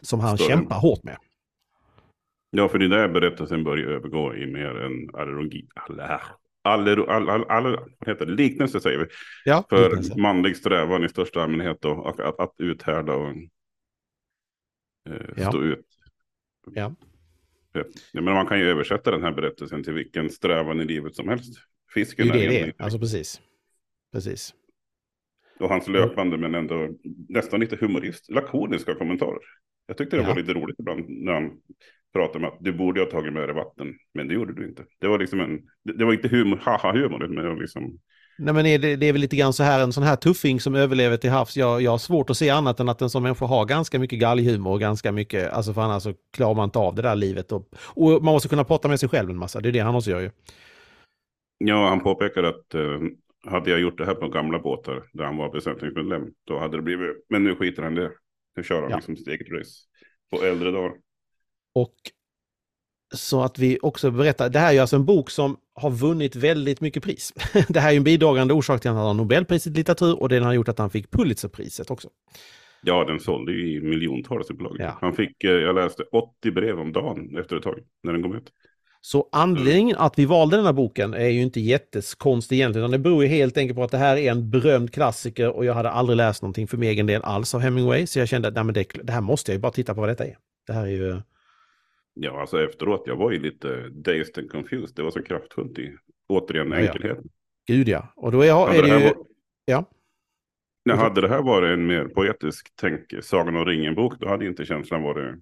Som 0.00 0.20
han 0.20 0.38
Större. 0.38 0.48
kämpar 0.48 0.76
hårt 0.76 1.02
med. 1.02 1.16
Ja, 2.56 2.68
för 2.68 2.78
det 2.78 2.88
där 2.88 3.08
berättelsen 3.08 3.64
börjar 3.64 3.88
övergå 3.90 4.34
i 4.34 4.46
mer 4.46 4.74
en 4.80 5.14
allergi. 5.14 5.68
Aller, 6.64 6.96
aller, 7.10 7.32
aller, 7.32 7.50
aller, 7.50 7.84
heter 8.06 8.26
det? 8.26 8.32
Liknelse 8.32 8.80
säger 8.80 8.98
vi. 8.98 9.06
Ja, 9.44 9.64
För 9.70 9.82
liknelse. 9.88 10.20
manlig 10.20 10.56
strävan 10.56 11.04
i 11.04 11.08
största 11.08 11.42
allmänhet 11.42 11.84
och 11.84 12.08
att, 12.10 12.20
att, 12.20 12.40
att 12.40 12.54
uthärda 12.58 13.14
och 13.14 13.28
eh, 15.10 15.26
Ja. 15.36 15.48
stå 15.48 15.62
ut. 15.62 15.86
Ja. 16.74 16.94
Ja, 17.72 17.84
men 18.12 18.24
man 18.34 18.46
kan 18.46 18.58
ju 18.58 18.64
översätta 18.70 19.10
den 19.10 19.22
här 19.22 19.32
berättelsen 19.32 19.84
till 19.84 19.92
vilken 19.92 20.30
strävan 20.30 20.80
i 20.80 20.84
livet 20.84 21.14
som 21.16 21.28
helst. 21.28 21.54
det 21.54 22.00
är 22.00 22.04
Fisken 22.04 22.26
det 22.26 22.32
det 22.32 22.38
egentligen 22.38 22.68
är. 22.78 22.82
Alltså 22.84 22.98
precis. 22.98 23.40
Precis. 24.12 24.54
Och 25.60 25.68
hans 25.68 25.88
löpande 25.88 26.38
men 26.38 26.54
ändå 26.54 26.88
nästan 27.28 27.60
lite 27.60 27.76
humorist, 27.76 28.30
lakoniska 28.30 28.94
kommentarer. 28.94 29.40
Jag 29.86 29.96
tyckte 29.96 30.16
det 30.16 30.22
Ja. 30.22 30.28
var 30.28 30.36
lite 30.36 30.52
roligt 30.52 30.78
ibland 30.78 31.04
när 31.08 31.32
han 31.32 31.50
pratade 32.12 32.46
om 32.46 32.52
att 32.52 32.58
du 32.60 32.72
borde 32.72 33.00
ha 33.00 33.06
tagit 33.06 33.32
med 33.32 33.48
dig 33.48 33.54
vatten, 33.56 33.94
men 34.14 34.28
det 34.28 34.34
gjorde 34.34 34.54
du 34.54 34.68
inte. 34.68 34.84
Det 35.00 35.08
var 35.08 35.18
liksom 35.18 35.40
en, 35.40 35.60
det, 35.84 35.92
det 35.98 36.04
var 36.04 36.12
inte 36.12 36.28
humor, 36.28 36.60
haha-humor, 36.62 37.28
men 37.28 37.44
det 37.44 37.48
var 37.50 37.60
liksom, 37.60 37.98
Nej, 38.38 38.54
men 38.54 38.64
det, 38.64 38.96
det 38.96 39.06
är 39.06 39.12
väl 39.12 39.20
lite 39.20 39.36
grann 39.36 39.52
så 39.52 39.62
här, 39.62 39.82
en 39.82 39.92
sån 39.92 40.02
här 40.02 40.16
tuffing 40.16 40.60
som 40.60 40.74
överlever 40.74 41.16
till 41.16 41.30
havs. 41.30 41.56
Jag, 41.56 41.82
jag 41.82 41.90
har 41.90 41.98
svårt 41.98 42.30
att 42.30 42.36
se 42.36 42.50
annat 42.50 42.80
än 42.80 42.88
att 42.88 43.02
en 43.02 43.10
sån 43.10 43.22
människa 43.22 43.46
har 43.46 43.64
ganska 43.66 43.98
mycket 43.98 44.18
galghumor 44.20 44.72
och 44.72 44.80
ganska 44.80 45.12
mycket, 45.12 45.52
alltså 45.52 45.74
för 45.74 45.80
annars 45.80 46.02
så 46.02 46.14
klarar 46.32 46.54
man 46.54 46.64
inte 46.64 46.78
av 46.78 46.94
det 46.94 47.02
där 47.02 47.16
livet. 47.16 47.52
Och, 47.52 47.68
och 47.94 48.10
man 48.24 48.34
måste 48.34 48.48
kunna 48.48 48.64
prata 48.64 48.88
med 48.88 49.00
sig 49.00 49.08
själv 49.08 49.30
en 49.30 49.36
massa, 49.38 49.60
det 49.60 49.68
är 49.68 49.72
det 49.72 49.78
han 49.80 49.94
också 49.94 50.10
gör 50.10 50.20
ju. 50.20 50.30
ja, 51.58 51.88
han 51.88 52.00
påpekar 52.00 52.42
att 52.42 52.74
eh, 52.74 53.00
hade 53.46 53.70
jag 53.70 53.80
gjort 53.80 53.98
det 53.98 54.06
här 54.06 54.14
på 54.14 54.28
gamla 54.28 54.58
båtar 54.58 55.02
där 55.12 55.24
han 55.24 55.36
var 55.36 55.50
besättningsmedlem, 55.52 56.22
då 56.44 56.58
hade 56.58 56.76
det 56.76 56.82
blivit, 56.82 57.16
men 57.28 57.44
nu 57.44 57.56
skiter 57.56 57.82
han 57.82 57.98
i 57.98 58.00
det. 58.00 58.10
Nu 58.56 58.62
kör 58.62 58.82
han 58.82 58.90
Ja. 58.90 58.96
liksom 58.96 59.16
sitt 59.16 59.28
eget 59.28 59.46
race 59.50 59.72
på 60.30 60.42
äldre 60.44 60.70
dagar. 60.70 60.92
Och 61.74 61.94
så 63.14 63.42
att 63.42 63.58
vi 63.58 63.78
också 63.82 64.10
berättar, 64.10 64.48
det 64.48 64.58
här 64.58 64.68
är 64.68 64.72
ju 64.72 64.78
alltså 64.78 64.96
en 64.96 65.04
bok 65.04 65.30
som 65.30 65.56
har 65.74 65.90
vunnit 65.90 66.36
väldigt 66.36 66.80
mycket 66.80 67.02
pris. 67.02 67.32
Det 67.68 67.80
här 67.80 67.92
är 67.92 67.96
en 67.96 68.04
bidragande 68.04 68.54
orsak 68.54 68.80
till 68.80 68.90
att 68.90 68.96
han 68.96 69.06
har 69.06 69.14
Nobelpriset 69.14 69.72
i 69.72 69.76
litteratur 69.76 70.20
och 70.20 70.28
det 70.28 70.38
har 70.38 70.52
gjort 70.52 70.68
att 70.68 70.78
han 70.78 70.90
fick 70.90 71.10
Pulitzerpriset 71.10 71.90
också. 71.90 72.08
Ja, 72.82 73.04
den 73.04 73.20
sålde 73.20 73.52
ju 73.52 73.76
i 73.76 73.80
miljontals 73.80 74.50
upplagor. 74.50 74.80
Ja. 74.80 74.98
Han 75.00 75.14
fick, 75.14 75.44
eh, 75.44 75.50
jag 75.50 75.74
läste 75.74 76.02
80 76.02 76.50
brev 76.50 76.78
om 76.78 76.92
dagen 76.92 77.38
efter 77.38 77.56
ett 77.56 77.62
tag, 77.62 77.78
när 78.02 78.12
den 78.12 78.22
kom 78.22 78.36
ut. 78.36 78.52
Så 79.04 79.28
anledningen 79.32 79.96
att 79.96 80.18
vi 80.18 80.24
valde 80.24 80.56
den 80.56 80.64
här 80.64 80.72
boken 80.72 81.14
är 81.14 81.28
ju 81.28 81.42
inte 81.42 81.60
jättekonstig 81.60 82.56
egentligen, 82.56 82.84
utan 82.84 82.90
det 82.90 82.98
beror 82.98 83.22
ju 83.22 83.28
helt 83.28 83.56
enkelt 83.56 83.76
på 83.76 83.84
att 83.84 83.90
det 83.90 83.98
här 83.98 84.16
är 84.16 84.30
en 84.30 84.50
berömd 84.50 84.92
klassiker 84.92 85.50
och 85.50 85.64
jag 85.64 85.74
hade 85.74 85.90
aldrig 85.90 86.16
läst 86.16 86.42
någonting 86.42 86.68
för 86.68 86.76
min 86.76 86.88
egen 86.90 87.06
del 87.06 87.22
alls 87.22 87.54
av 87.54 87.60
Hemingway, 87.60 88.06
så 88.06 88.18
jag 88.18 88.28
kände 88.28 88.48
att 88.48 88.54
nej, 88.54 88.64
men 88.64 88.74
det, 88.74 88.86
det 89.02 89.12
här 89.12 89.20
måste 89.20 89.52
jag 89.52 89.56
ju 89.56 89.60
bara 89.60 89.72
titta 89.72 89.94
på 89.94 90.00
vad 90.00 90.10
detta 90.10 90.24
är. 90.24 90.36
Det 90.66 90.72
här 90.72 90.82
är 90.82 90.90
ju... 90.90 91.20
Ja, 92.14 92.40
alltså 92.40 92.64
efteråt, 92.64 93.02
jag 93.06 93.16
var 93.16 93.30
ju 93.30 93.38
lite 93.38 93.88
dazed 93.88 94.38
and 94.38 94.50
confused. 94.50 94.96
Det 94.96 95.02
var 95.02 95.10
så 95.10 95.22
kraftfullt 95.22 95.78
i, 95.78 95.96
återigen, 96.28 96.70
Ja, 96.70 96.80
ja. 96.80 96.86
enkelheten. 96.86 97.24
Gud 97.66 97.88
ja. 97.88 98.12
Och 98.16 98.32
då 98.32 98.42
är, 98.42 98.52
Hade 98.52 98.78
är 98.78 98.82
det 98.82 98.88
ju... 98.88 99.04
var- 99.04 99.26
Ja. 99.64 99.90
Nej, 100.84 100.96
hade 100.96 101.20
det 101.20 101.28
här 101.28 101.42
varit 101.42 101.72
en 101.78 101.86
mer 101.86 102.04
poetisk 102.04 102.68
tänk, 102.80 103.00
Sagan 103.24 103.56
om 103.56 103.64
ringen-bok, 103.64 104.14
då 104.20 104.28
hade 104.28 104.46
inte 104.46 104.64
känslan 104.64 105.02
varit... 105.02 105.34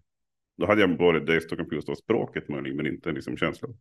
Då 0.58 0.66
hade 0.66 0.80
jag 0.80 0.98
varit 0.98 1.26
dazed 1.26 1.52
and 1.52 1.58
confused 1.58 1.90
av 1.90 1.94
språket 1.94 2.48
möjligen, 2.48 2.76
men 2.76 2.86
inte 2.86 3.12
liksom 3.12 3.36
känslan. 3.36 3.74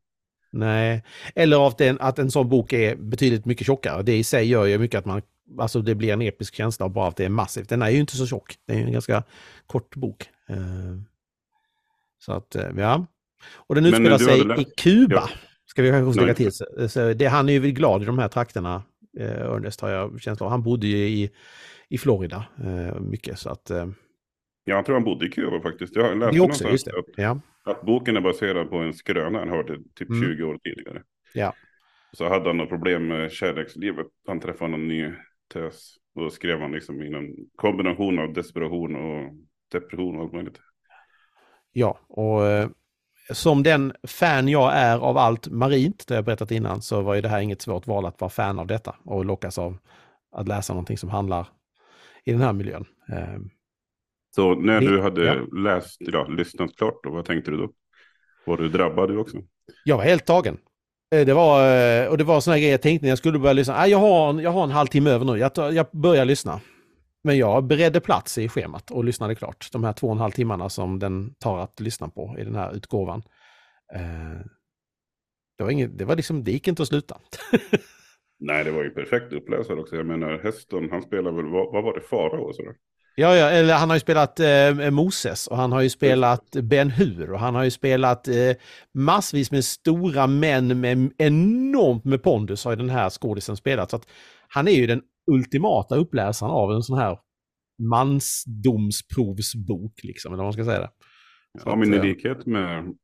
Nej, 0.51 1.03
eller 1.35 1.57
av 1.57 1.74
den, 1.77 1.97
att 2.00 2.19
en 2.19 2.31
sån 2.31 2.50
bok 2.50 2.74
är 2.74 2.95
betydligt 2.95 3.45
mycket 3.45 3.68
tjockare. 3.68 4.03
Det 4.03 4.18
i 4.18 4.24
sig 4.24 4.47
gör 4.50 4.65
ju 4.65 4.77
mycket 4.77 4.97
att 5.00 5.06
man, 5.06 5.21
alltså 5.59 5.81
det 5.81 5.95
blir 5.95 6.13
en 6.13 6.21
episk 6.21 6.56
känsla 6.56 6.85
av 6.85 6.94
bara 6.94 7.07
att 7.07 7.15
det 7.18 7.25
är 7.25 7.30
massivt. 7.30 7.69
Den 7.69 7.81
är 7.81 7.89
ju 7.89 8.00
inte 8.00 8.15
så 8.15 8.27
tjock, 8.27 8.56
det 8.65 8.74
är 8.74 8.77
ju 8.77 8.83
en 8.83 8.92
ganska 8.92 9.24
kort 9.68 9.95
bok. 9.95 10.30
Eh, 12.19 12.25
Så 12.25 12.31
att, 12.33 12.56
eh, 12.56 12.68
ja. 12.77 13.06
Och 13.56 13.75
den 13.75 13.83
Men 13.83 13.94
utspelar 13.94 14.18
sig 14.18 14.39
hade 14.48 14.62
i 14.62 14.66
Kuba, 14.77 15.16
Ja. 15.16 15.30
ska 15.66 15.81
vi 15.81 15.89
kanske 15.89 16.21
lägga 16.21 16.33
till. 16.33 16.51
Så- 16.89 17.13
det, 17.13 17.25
han 17.25 17.50
är 17.50 17.54
ju 17.54 17.60
glad 17.71 18.01
i 18.01 18.06
de 18.06 18.19
här 18.19 18.27
trakterna, 18.27 18.83
eh, 19.19 19.42
Ernest 19.42 19.81
har 19.81 19.89
jag 19.89 20.21
känsla 20.21 20.45
av. 20.45 20.51
Han 20.51 20.63
bodde 20.63 20.88
ju 20.88 20.98
i, 20.98 21.30
i 21.89 21.98
Florida 21.98 22.45
eh, 22.63 23.00
mycket, 23.01 23.39
så 23.39 23.50
att... 23.50 23.69
Eh, 23.71 23.88
Jag 24.63 24.86
tror 24.86 24.95
han 24.95 25.04
bodde 25.04 25.25
i 25.25 25.30
Kuba 25.30 25.62
faktiskt. 25.62 25.95
Jag 25.95 26.18
läste 26.18 26.36
det 26.36 26.39
också, 26.42 26.69
just 26.69 26.86
det. 26.86 27.00
Att, 27.00 27.06
Ja, 27.16 27.39
att 27.66 27.81
boken 27.81 28.18
är 28.18 28.21
baserad 28.21 28.69
på 28.69 28.77
en 28.77 28.94
skröna 28.94 29.39
han 29.39 29.50
hörde 29.50 29.77
typ 29.95 30.10
Mm. 30.10 30.21
20 30.21 30.44
år 30.44 30.57
tidigare. 30.63 31.01
Ja. 31.33 31.54
Så 32.13 32.30
hade 32.30 32.50
han 32.50 32.57
något 32.57 32.69
problem 32.69 33.07
med 33.07 33.31
kärlekslivet. 33.31 34.07
Han 34.27 34.39
träffade 34.39 34.71
någon 34.71 34.88
ny 34.88 35.13
tös. 35.54 35.95
Och 36.16 36.21
då 36.24 36.30
skrev 36.30 36.60
han 36.60 36.71
liksom 36.71 37.01
i 37.04 37.07
en 37.13 37.36
kombination 37.56 38.19
av 38.19 38.33
desperation 38.33 38.95
och 38.95 39.33
depression 39.71 40.16
och 40.16 40.21
allt 40.24 40.33
möjligt. 40.33 40.60
Ja, 41.74 42.00
och 42.07 42.45
eh, 42.48 42.69
som 43.33 43.63
den 43.63 43.94
fan 44.07 44.48
jag 44.48 44.74
är 44.74 44.98
av 44.98 45.18
allt 45.18 45.47
marint, 45.47 46.07
det 46.07 46.16
jag 46.16 46.26
berättat 46.26 46.52
innan, 46.52 46.81
så 46.81 47.02
var 47.02 47.16
ju 47.16 47.21
det 47.21 47.30
här 47.30 47.40
inget 47.42 47.61
svårt 47.61 47.88
val 47.88 48.06
att 48.06 48.21
vara 48.21 48.30
fan 48.30 48.59
av 48.59 48.68
detta 48.68 48.95
och 49.06 49.26
lockas 49.26 49.57
av 49.57 49.78
att 50.31 50.47
läsa 50.47 50.73
någonting 50.73 50.97
som 50.97 51.09
handlar 51.09 51.47
i 52.26 52.31
den 52.31 52.42
här 52.42 52.54
miljön. 52.54 52.85
Eh, 53.11 53.40
Så 54.35 54.56
när 54.56 54.81
du 54.81 55.02
hade 55.02 55.26
ja. 55.26 55.35
läst, 55.57 55.97
ja, 55.99 56.28
lyssnat 56.28 56.76
klart, 56.76 56.99
då, 57.04 57.09
vad 57.11 57.26
tänkte 57.26 57.52
du 57.52 57.57
då? 57.57 57.69
Var 58.45 58.57
du 58.57 58.69
drabbad 58.69 59.09
du 59.09 59.18
också? 59.18 59.38
Jag 59.83 59.97
var 59.97 60.04
helt 60.04 60.26
tagen. 60.26 60.57
Eh, 61.16 61.26
Det 61.26 61.33
var, 61.33 61.78
eh, 61.78 62.07
och 62.07 62.18
det 62.18 62.23
var 62.23 62.42
såna 62.42 62.57
grejer 62.57 62.71
jag 62.71 62.81
tänkte 62.81 63.06
när 63.06 63.09
jag 63.09 63.18
skulle 63.18 63.40
börja 63.40 63.54
lyssna. 63.54 63.76
Ah, 63.78 63.88
jag, 63.88 63.97
har 63.97 64.30
en, 64.30 64.40
jag 64.40 64.52
har 64.52 64.64
en 64.64 64.71
halvtimme 64.71 65.09
över 65.09 65.26
nu, 65.26 65.38
jag, 65.38 65.54
tar, 65.56 65.71
jag 65.71 65.85
börjar 65.92 66.26
lyssna. 66.26 66.61
Men 67.23 67.38
jag 67.38 67.64
beredde 67.68 67.99
plats 67.99 68.38
i 68.38 68.49
schemat 68.49 68.92
och 68.92 69.04
lyssnade 69.04 69.35
klart. 69.35 69.69
De 69.71 69.83
här 69.83 69.94
två 69.94 70.07
och 70.07 70.14
en 70.14 70.19
halv 70.19 70.31
timmarna 70.31 70.69
som 70.69 70.99
den 70.99 71.33
tar 71.35 71.59
att 71.59 71.80
lyssna 71.80 72.09
på 72.09 72.35
i 72.40 72.44
den 72.44 72.56
här 72.56 72.76
utgåvan. 72.76 73.23
Eh, 73.95 74.40
Det, 75.57 75.64
var 75.64 75.71
inget, 75.71 75.97
det, 75.97 76.06
var 76.06 76.16
liksom, 76.16 76.44
det 76.44 76.52
gick 76.52 76.68
inte 76.68 76.81
att 76.81 76.88
sluta. 76.88 77.18
Nej, 78.40 78.64
det 78.64 78.71
var 78.71 78.83
ju 78.83 78.90
perfekt 78.90 79.33
uppläsare 79.33 79.80
också. 79.80 79.95
Jag 79.95 80.06
menar, 80.06 80.40
Heston, 80.44 80.90
han 80.92 81.02
spelar 81.02 81.31
väl, 81.31 81.45
vad, 81.45 81.73
vad 81.73 81.83
var 81.83 81.94
det, 81.94 82.02
Farao? 82.02 82.54
Ja, 83.16 83.35
ja, 83.35 83.49
eller 83.49 83.73
han 83.73 83.90
har 83.90 83.95
ju 83.95 83.99
spelat 83.99 84.40
eh, 84.40 84.92
Moses 84.92 85.47
och 85.47 85.57
han 85.57 85.71
har 85.71 85.81
ju 85.81 85.90
spelat 85.90 86.52
Ben 86.52 86.90
Hur 86.90 87.31
och 87.31 87.40
han 87.40 87.56
har 87.56 87.64
ju 87.64 87.71
spelat 87.71 88.28
eh, 88.28 88.52
massvis 88.94 89.52
med 89.52 89.66
stora 89.66 90.28
män 90.28 90.80
med 90.80 91.11
enormt 91.18 92.06
med 92.06 92.23
pondus 92.23 92.64
har 92.66 92.71
ju 92.71 92.78
den 92.78 92.90
här 92.90 93.09
skådisen 93.09 93.57
spelat. 93.57 93.90
Så 93.90 93.95
att 93.95 94.07
han 94.47 94.68
är 94.68 94.71
ju 94.71 94.88
den 94.88 95.02
ultimata 95.28 95.95
uppläsaren 95.95 96.52
av 96.52 96.71
en 96.71 96.83
sån 96.83 96.97
här 96.97 97.19
mansdomsprovsbok, 97.81 100.04
liksom, 100.04 100.33
eller 100.33 100.44
vad 100.44 100.45
man 100.45 100.54
ska 100.54 100.66
säga 100.66 100.80
det. 100.80 100.90
Så 101.59 101.69
Ja, 101.69 101.73
att, 101.73 101.80
men 101.80 101.94
i 101.94 101.97
eh, 101.97 102.04
likhet 102.04 102.45
med, 102.45 102.95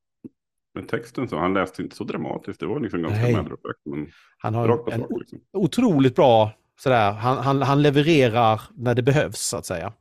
med 0.73 0.87
texten 0.87 1.27
så, 1.27 1.37
han 1.37 1.53
läste 1.53 1.81
inte 1.81 1.95
så 1.95 2.03
dramatiskt. 2.03 2.59
Det 2.59 2.65
var 2.65 2.79
liksom 2.79 3.01
ganska 3.01 3.57
men 3.85 4.07
Han 4.37 4.53
har 4.53 4.67
rakt 4.67 4.93
en 4.93 5.01
sak 5.01 5.11
liksom. 5.19 5.39
otroligt 5.53 6.15
bra 6.15 6.51
sådär, 6.79 7.11
han, 7.11 7.37
han, 7.37 7.61
han 7.61 7.81
levererar 7.81 8.61
när 8.75 8.95
det 8.95 9.01
behövs 9.01 9.39
så 9.39 9.57
att 9.57 9.65
säga. 9.65 9.93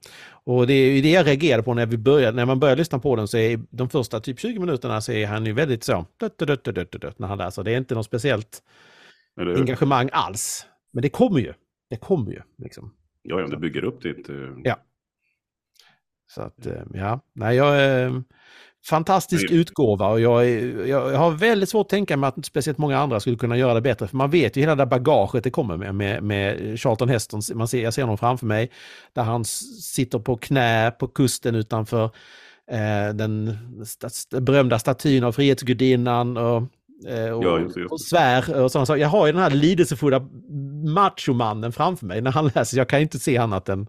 Och 0.44 0.66
det 0.66 0.75
är 0.75 1.02
det 1.02 1.11
jag 1.11 1.26
reagerade 1.26 1.62
på 1.62 1.75
när, 1.75 1.87
vi 1.87 1.99
började, 1.99 2.37
när 2.37 2.47
man 2.47 2.61
börjar 2.61 2.76
lyssna 2.76 2.99
på 2.99 3.16
den 3.16 3.28
så 3.28 3.38
är 3.38 3.61
de 3.71 3.88
första 3.88 4.21
typ 4.21 4.40
20 4.40 4.59
minuterna 4.59 5.00
så 5.00 5.12
är 5.12 5.26
han 5.26 5.47
ju 5.47 5.52
väldigt 5.52 5.85
så, 5.85 6.06
dött, 6.21 6.38
dött, 6.38 6.64
dött, 6.64 6.75
dött, 6.75 6.92
dött, 6.92 7.18
när 7.18 7.28
han 7.28 7.38
läser. 7.38 7.62
Det 7.62 7.73
är 7.73 7.78
inte 7.78 7.94
något 7.94 8.06
speciellt 8.06 8.62
engagemang 9.40 10.09
alls. 10.12 10.66
Men 10.92 11.02
det 11.02 11.09
kommer 11.09 11.40
ju. 11.40 11.52
Det 11.91 11.97
kommer 11.97 12.31
ju. 12.33 12.41
Liksom. 12.59 12.95
ja, 13.23 13.41
ja, 13.41 13.47
det 13.47 13.57
bygger 13.57 13.85
upp 13.85 14.03
ditt... 14.03 14.29
eh, 14.29 14.37
Ja. 14.64 14.76
Så 16.26 16.43
att, 16.43 16.67
eh, 16.67 16.83
ja, 16.95 17.21
nej 17.33 17.57
jag... 17.57 18.03
eh, 18.05 18.21
fantastisk 18.88 19.50
Nej. 19.50 19.59
utgåva 19.61 20.09
och 20.09 20.21
jag, 20.21 20.47
är, 20.49 20.87
jag 20.87 21.19
har 21.19 21.31
väldigt 21.31 21.69
svårt 21.69 21.85
att 21.87 21.88
tänka 21.91 22.17
mig 22.17 22.29
att 22.29 22.45
speciellt 22.47 22.79
många 22.79 22.99
andra 22.99 23.21
skulle 23.21 23.37
kunna 23.37 23.57
göra 23.57 23.75
det 23.75 23.81
bättre. 23.81 24.07
För 24.09 24.17
man 24.17 24.31
vet 24.31 24.57
ju 24.57 24.61
hela 24.61 24.75
det 24.75 24.87
bagaget 24.87 25.45
det 25.45 25.50
kommer 25.50 25.76
med, 25.76 25.95
med, 25.95 26.23
med 26.23 26.81
Charlton 26.81 27.09
Heston. 27.09 27.41
Man 27.55 27.69
ser, 27.69 27.83
jag 27.83 27.95
ser 27.95 28.03
honom 28.03 28.19
framför 28.19 28.47
mig 28.47 28.71
där 29.12 29.23
han 29.23 29.45
sitter 29.45 30.19
på 30.19 30.37
knä 30.37 30.91
på 30.91 31.09
kusten 31.09 31.55
utanför 31.55 32.05
eh, 32.71 33.14
den 33.14 33.50
sta- 33.85 34.41
berömda 34.41 34.79
statyn 34.79 35.25
av 35.25 35.33
Frihetsgudinnan 35.33 36.37
och, 36.37 36.62
och, 37.34 37.44
Ja, 37.44 37.60
just 37.60 37.76
just 37.76 37.92
och 37.92 38.00
svär 38.00 38.62
och 38.62 38.72
sådana 38.72 38.86
saker. 38.86 39.00
Jag 39.00 39.08
har 39.08 39.26
ju 39.26 39.32
den 39.32 39.42
här 39.42 39.50
lidelsefulla 39.50 40.28
machomannen 40.94 41.72
framför 41.72 42.06
mig 42.06 42.20
när 42.22 42.30
han 42.30 42.50
läser. 42.54 42.78
Jag 42.78 42.88
kan 42.88 43.00
inte 43.00 43.18
se 43.18 43.36
annat 43.38 43.68
än 43.68 43.86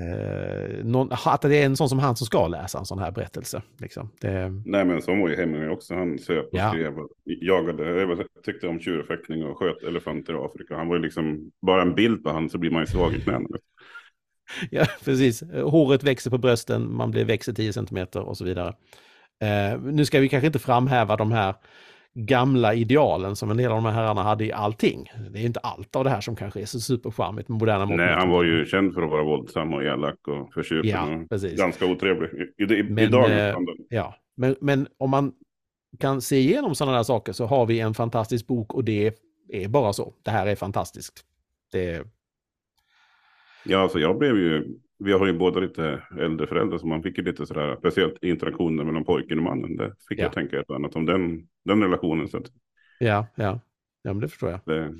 eh, 0.00 0.84
någon, 0.84 1.08
att 1.24 1.42
det 1.42 1.56
är 1.56 1.66
en 1.66 1.76
sån 1.76 1.88
som 1.88 1.98
han 1.98 2.16
som 2.16 2.26
ska 2.26 2.48
läsa 2.48 2.78
en 2.78 2.84
sån 2.84 2.98
här 2.98 3.10
berättelse. 3.10 3.62
Liksom. 3.78 4.10
Det, 4.20 4.50
Nej 4.66 4.84
men 4.84 5.02
så 5.02 5.10
var 5.14 5.28
ju 5.28 5.36
Hemingway 5.36 5.68
också. 5.68 5.94
Han 5.94 6.18
söp 6.18 6.44
och 6.44 6.58
Ja. 6.58 6.70
skrev 6.70 6.98
och 6.98 7.08
jagade, 7.24 8.00
jag 8.00 8.26
tyckte 8.44 8.68
om 8.68 8.80
tjurfäktning 8.80 9.44
och 9.44 9.58
sköt 9.58 9.82
elefanter 9.82 10.32
i 10.32 10.36
Afrika. 10.36 10.76
Han 10.76 10.88
var 10.88 10.96
ju 10.96 11.02
liksom, 11.02 11.50
bara 11.66 11.82
en 11.82 11.94
bild 11.94 12.24
på 12.24 12.30
han 12.30 12.50
så 12.50 12.58
blir 12.58 12.70
man 12.70 12.82
ju 12.82 12.86
svag 12.86 13.14
i 13.14 13.20
knäna. 13.20 13.48
ja, 14.70 14.86
precis. 15.04 15.42
Håret 15.64 16.02
växer 16.02 16.30
på 16.30 16.38
brösten, 16.38 16.96
man 16.96 17.10
blir 17.10 17.24
växer 17.24 17.52
10 17.52 17.72
cm 17.72 18.06
och 18.14 18.36
så 18.36 18.44
vidare. 18.44 18.74
Eh, 19.40 19.80
nu 19.80 20.04
ska 20.04 20.20
vi 20.20 20.28
kanske 20.28 20.46
inte 20.46 20.58
framhäva 20.58 21.16
de 21.16 21.32
här 21.32 21.54
gamla 22.14 22.74
idealen 22.74 23.36
som 23.36 23.50
en 23.50 23.56
del 23.56 23.70
av 23.70 23.76
de 23.76 23.84
här 23.84 23.92
herrarna 23.92 24.22
hade 24.22 24.44
i 24.44 24.52
allting. 24.52 25.10
Det 25.30 25.38
är 25.38 25.46
inte 25.46 25.60
allt 25.60 25.96
av 25.96 26.04
det 26.04 26.10
här 26.10 26.20
som 26.20 26.36
kanske 26.36 26.60
är 26.60 26.64
så 26.64 26.80
supercharmigt 26.80 27.48
med 27.48 27.58
moderna 27.58 27.86
mått 27.86 27.96
Nej, 27.96 28.14
han 28.14 28.30
var 28.30 28.44
ju 28.44 28.66
känd 28.66 28.94
för 28.94 29.02
att 29.02 29.10
vara 29.10 29.24
våldsam 29.24 29.74
och 29.74 29.84
elak 29.84 30.28
och 30.28 30.52
förtjupen 30.52 30.90
Ja, 30.90 31.16
och 31.16 31.30
precis. 31.30 31.58
ganska 31.58 31.86
otrevlig. 31.86 32.28
I, 32.58 32.62
i, 32.62 32.82
Men, 32.82 32.98
idag 33.04 33.48
eh. 33.48 33.56
Ja, 33.88 34.14
men, 34.36 34.56
men 34.60 34.88
om 34.98 35.10
man 35.10 35.32
kan 36.00 36.20
se 36.20 36.36
igenom 36.36 36.74
sådana 36.74 36.96
där 36.96 37.02
saker 37.02 37.32
så 37.32 37.46
har 37.46 37.66
vi 37.66 37.80
en 37.80 37.94
fantastisk 37.94 38.46
bok 38.46 38.74
och 38.74 38.84
det 38.84 39.14
är 39.52 39.68
bara 39.68 39.92
så. 39.92 40.14
Det 40.22 40.30
här 40.30 40.46
är 40.46 40.56
fantastiskt. 40.56 41.24
Det, 41.72 42.06
Ja, 43.64 43.78
alltså 43.78 43.98
jag 43.98 44.18
blev 44.18 44.36
ju, 44.36 44.64
vi 44.98 45.12
har 45.12 45.26
ju 45.26 45.32
båda 45.32 45.60
lite 45.60 46.02
äldre 46.20 46.46
föräldrar 46.46 46.78
så 46.78 46.86
man 46.86 47.02
fick 47.02 47.18
ju 47.18 47.24
lite 47.24 47.46
sådär, 47.46 47.76
speciellt 47.78 48.24
interaktioner 48.24 48.84
mellan 48.84 49.04
pojken 49.04 49.38
och 49.38 49.44
mannen. 49.44 49.76
Det 49.76 49.94
fick 50.08 50.18
Ja. 50.18 50.22
jag 50.22 50.32
tänka 50.32 50.60
ett 50.60 50.70
annat 50.70 50.96
om 50.96 51.06
den, 51.06 51.48
den 51.64 51.82
relationen. 51.82 52.28
Så 52.28 52.36
att 52.36 52.46
ja, 52.98 53.26
ja, 53.34 53.60
ja, 54.02 54.12
men 54.12 54.20
det 54.20 54.28
förstår 54.28 54.50
jag. 54.50 54.60
det, 54.66 54.94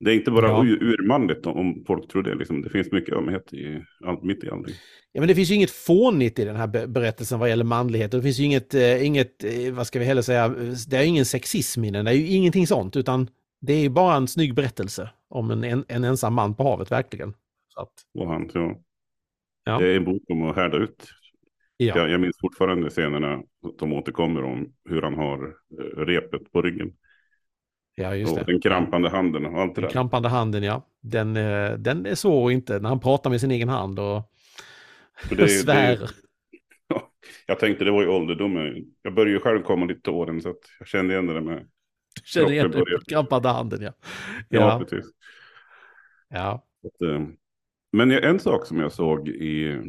det 0.00 0.10
är 0.10 0.14
inte 0.14 0.30
bara 0.30 0.48
Ja. 0.48 0.64
ur, 0.64 0.82
urmanligt 0.82 1.46
om, 1.46 1.84
folk 1.86 2.08
tror 2.08 2.22
det. 2.22 2.34
Liksom. 2.34 2.62
Det 2.62 2.70
finns 2.70 2.92
mycket 2.92 3.14
ömhet 3.14 3.52
i, 3.54 3.82
mitt 4.22 4.44
i 4.44 4.50
allting. 4.50 4.74
Ja, 5.12 5.20
men 5.20 5.28
det 5.28 5.34
finns 5.34 5.50
ju 5.50 5.54
inget 5.54 5.70
fånigt 5.70 6.38
i 6.38 6.44
den 6.44 6.56
här 6.56 6.66
be- 6.66 6.86
berättelsen 6.86 7.38
vad 7.38 7.48
gäller 7.48 7.64
manlighet. 7.64 8.10
Det 8.10 8.22
finns 8.22 8.38
ju 8.40 8.44
inget, 8.44 8.74
eh, 8.74 9.06
inget 9.06 9.44
eh, 9.44 9.72
vad 9.74 9.86
ska 9.86 9.98
vi 9.98 10.04
heller 10.04 10.22
säga, 10.22 10.48
det 10.88 10.96
är 10.96 11.04
ingen 11.04 11.24
sexism 11.24 11.84
i 11.84 11.90
den. 11.90 12.04
Det 12.04 12.10
är 12.10 12.14
ju 12.14 12.26
ingenting 12.26 12.66
sånt, 12.66 12.96
utan 12.96 13.28
det 13.60 13.72
är 13.72 13.88
bara 13.88 14.16
en 14.16 14.28
snygg 14.28 14.54
berättelse 14.54 15.10
om 15.28 15.50
en, 15.50 15.64
en, 15.64 15.84
en 15.88 16.04
ensam 16.04 16.34
man 16.34 16.54
på 16.54 16.62
havet, 16.62 16.90
verkligen. 16.90 17.34
Så 17.68 17.80
att, 17.80 17.92
Och 18.18 18.28
han, 18.28 18.50
så, 18.50 18.74
Ja. 19.68 19.78
Det 19.78 19.86
är 19.92 19.96
en 19.96 20.04
bok 20.04 20.22
om 20.28 20.42
att 20.42 20.56
härda 20.56 20.76
ut. 20.76 21.06
ja, 21.76 21.96
Jag, 21.96 22.10
jag 22.10 22.20
minns 22.20 22.36
fortfarande 22.40 22.90
scenerna 22.90 23.42
som 23.78 23.92
återkommer 23.92 24.42
om 24.44 24.72
hur 24.88 25.02
han 25.02 25.14
har 25.14 25.44
eh, 25.80 25.98
repet 26.00 26.52
på 26.52 26.62
ryggen. 26.62 26.92
ja, 27.94 28.14
just 28.16 28.32
och 28.32 28.38
det. 28.38 28.44
den 28.52 28.60
krampande 28.60 29.08
handen 29.08 29.46
och 29.46 29.60
allt 29.60 29.74
det 29.74 29.80
Den 29.80 29.88
där. 29.88 29.92
krampande 29.92 30.28
handen, 30.28 30.62
ja. 30.62 30.86
Den, 31.02 31.36
eh, 31.36 31.72
den 31.72 32.06
är 32.06 32.14
svår 32.14 32.52
inte 32.52 32.78
när 32.78 32.88
han 32.88 33.00
pratar 33.00 33.30
med 33.30 33.40
sin 33.40 33.50
egen 33.50 33.68
hand 33.68 33.98
och 33.98 34.22
det 35.30 35.42
är- 35.42 35.46
svär. 35.48 35.96
det- 35.96 36.08
Ja, 36.88 37.10
jag 37.46 37.58
tänkte 37.58 37.84
det 37.84 37.90
var 37.90 38.02
ju 38.02 38.08
ålderdomen. 38.08 38.84
Jag 39.02 39.14
började 39.14 39.30
ju 39.30 39.40
själv 39.40 39.62
komma 39.62 39.86
lite 39.86 40.00
till 40.00 40.12
åren 40.12 40.42
så 40.42 40.50
att 40.50 40.58
jag 40.78 40.88
kände 40.88 41.14
igen 41.14 41.26
det 41.26 41.34
där 41.34 41.40
med. 41.40 41.66
Känner 42.24 42.52
igen 42.52 42.64
kroppen 42.64 42.80
börjar- 42.80 42.98
den 42.98 43.04
krampande 43.04 43.48
handen, 43.48 43.82
ja. 43.82 43.92
Ja, 44.48 44.60
Ja, 44.60 44.78
precis. 44.78 45.10
ja. 46.28 46.66
Att, 46.86 47.02
eh, 47.08 47.26
men 47.96 48.10
en 48.10 48.38
sak 48.38 48.66
som 48.66 48.78
jag 48.78 48.92
såg 48.92 49.28
i, 49.28 49.80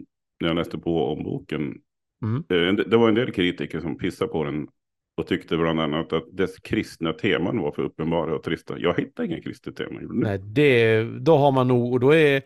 när 0.42 0.48
jag 0.48 0.56
läste 0.56 0.78
på 0.78 1.06
om 1.06 1.24
boken. 1.24 1.78
Mm. 2.24 2.44
eh, 2.50 2.86
Det, 2.86 2.98
var 2.98 3.10
en 3.10 3.16
del 3.16 3.32
kritiker 3.32 3.80
som 3.80 3.98
pissade 3.98 4.32
på 4.32 4.44
den. 4.44 4.68
Och 5.18 5.28
tyckte 5.28 5.58
bland 5.58 5.80
annat 5.80 6.14
att 6.14 6.38
dess 6.38 6.60
kristna 6.60 7.14
teman 7.14 7.60
var 7.60 7.72
för 7.72 7.82
uppenbara 7.82 8.36
och 8.36 8.44
trista. 8.44 8.80
Jag 8.80 8.96
hittade 8.98 9.28
ingen 9.28 9.42
kristet 9.42 9.76
tema. 9.76 10.00
Nej, 10.04 10.38
det, 10.38 11.04
då 11.04 11.38
har 11.38 11.52
man 11.52 11.68
nog, 11.68 11.94
och 11.94 12.00
då 12.00 12.16
är, 12.16 12.42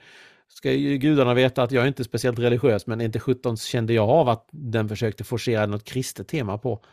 ska 0.47 0.71
ju 0.71 0.97
gudarna 0.97 1.33
veta 1.33 1.63
att 1.63 1.71
jag 1.71 1.83
är 1.83 1.87
inte 1.87 2.03
speciellt 2.03 2.39
religiös, 2.39 2.87
men 2.87 3.01
inte 3.01 3.19
17 3.19 3.57
kände 3.57 3.93
jag 3.93 4.09
av 4.09 4.29
att 4.29 4.49
den 4.51 4.89
försökte 4.89 5.23
forcera 5.23 5.65
något 5.65 5.83
kristet 5.83 6.27
tema 6.27 6.57
på. 6.57 6.83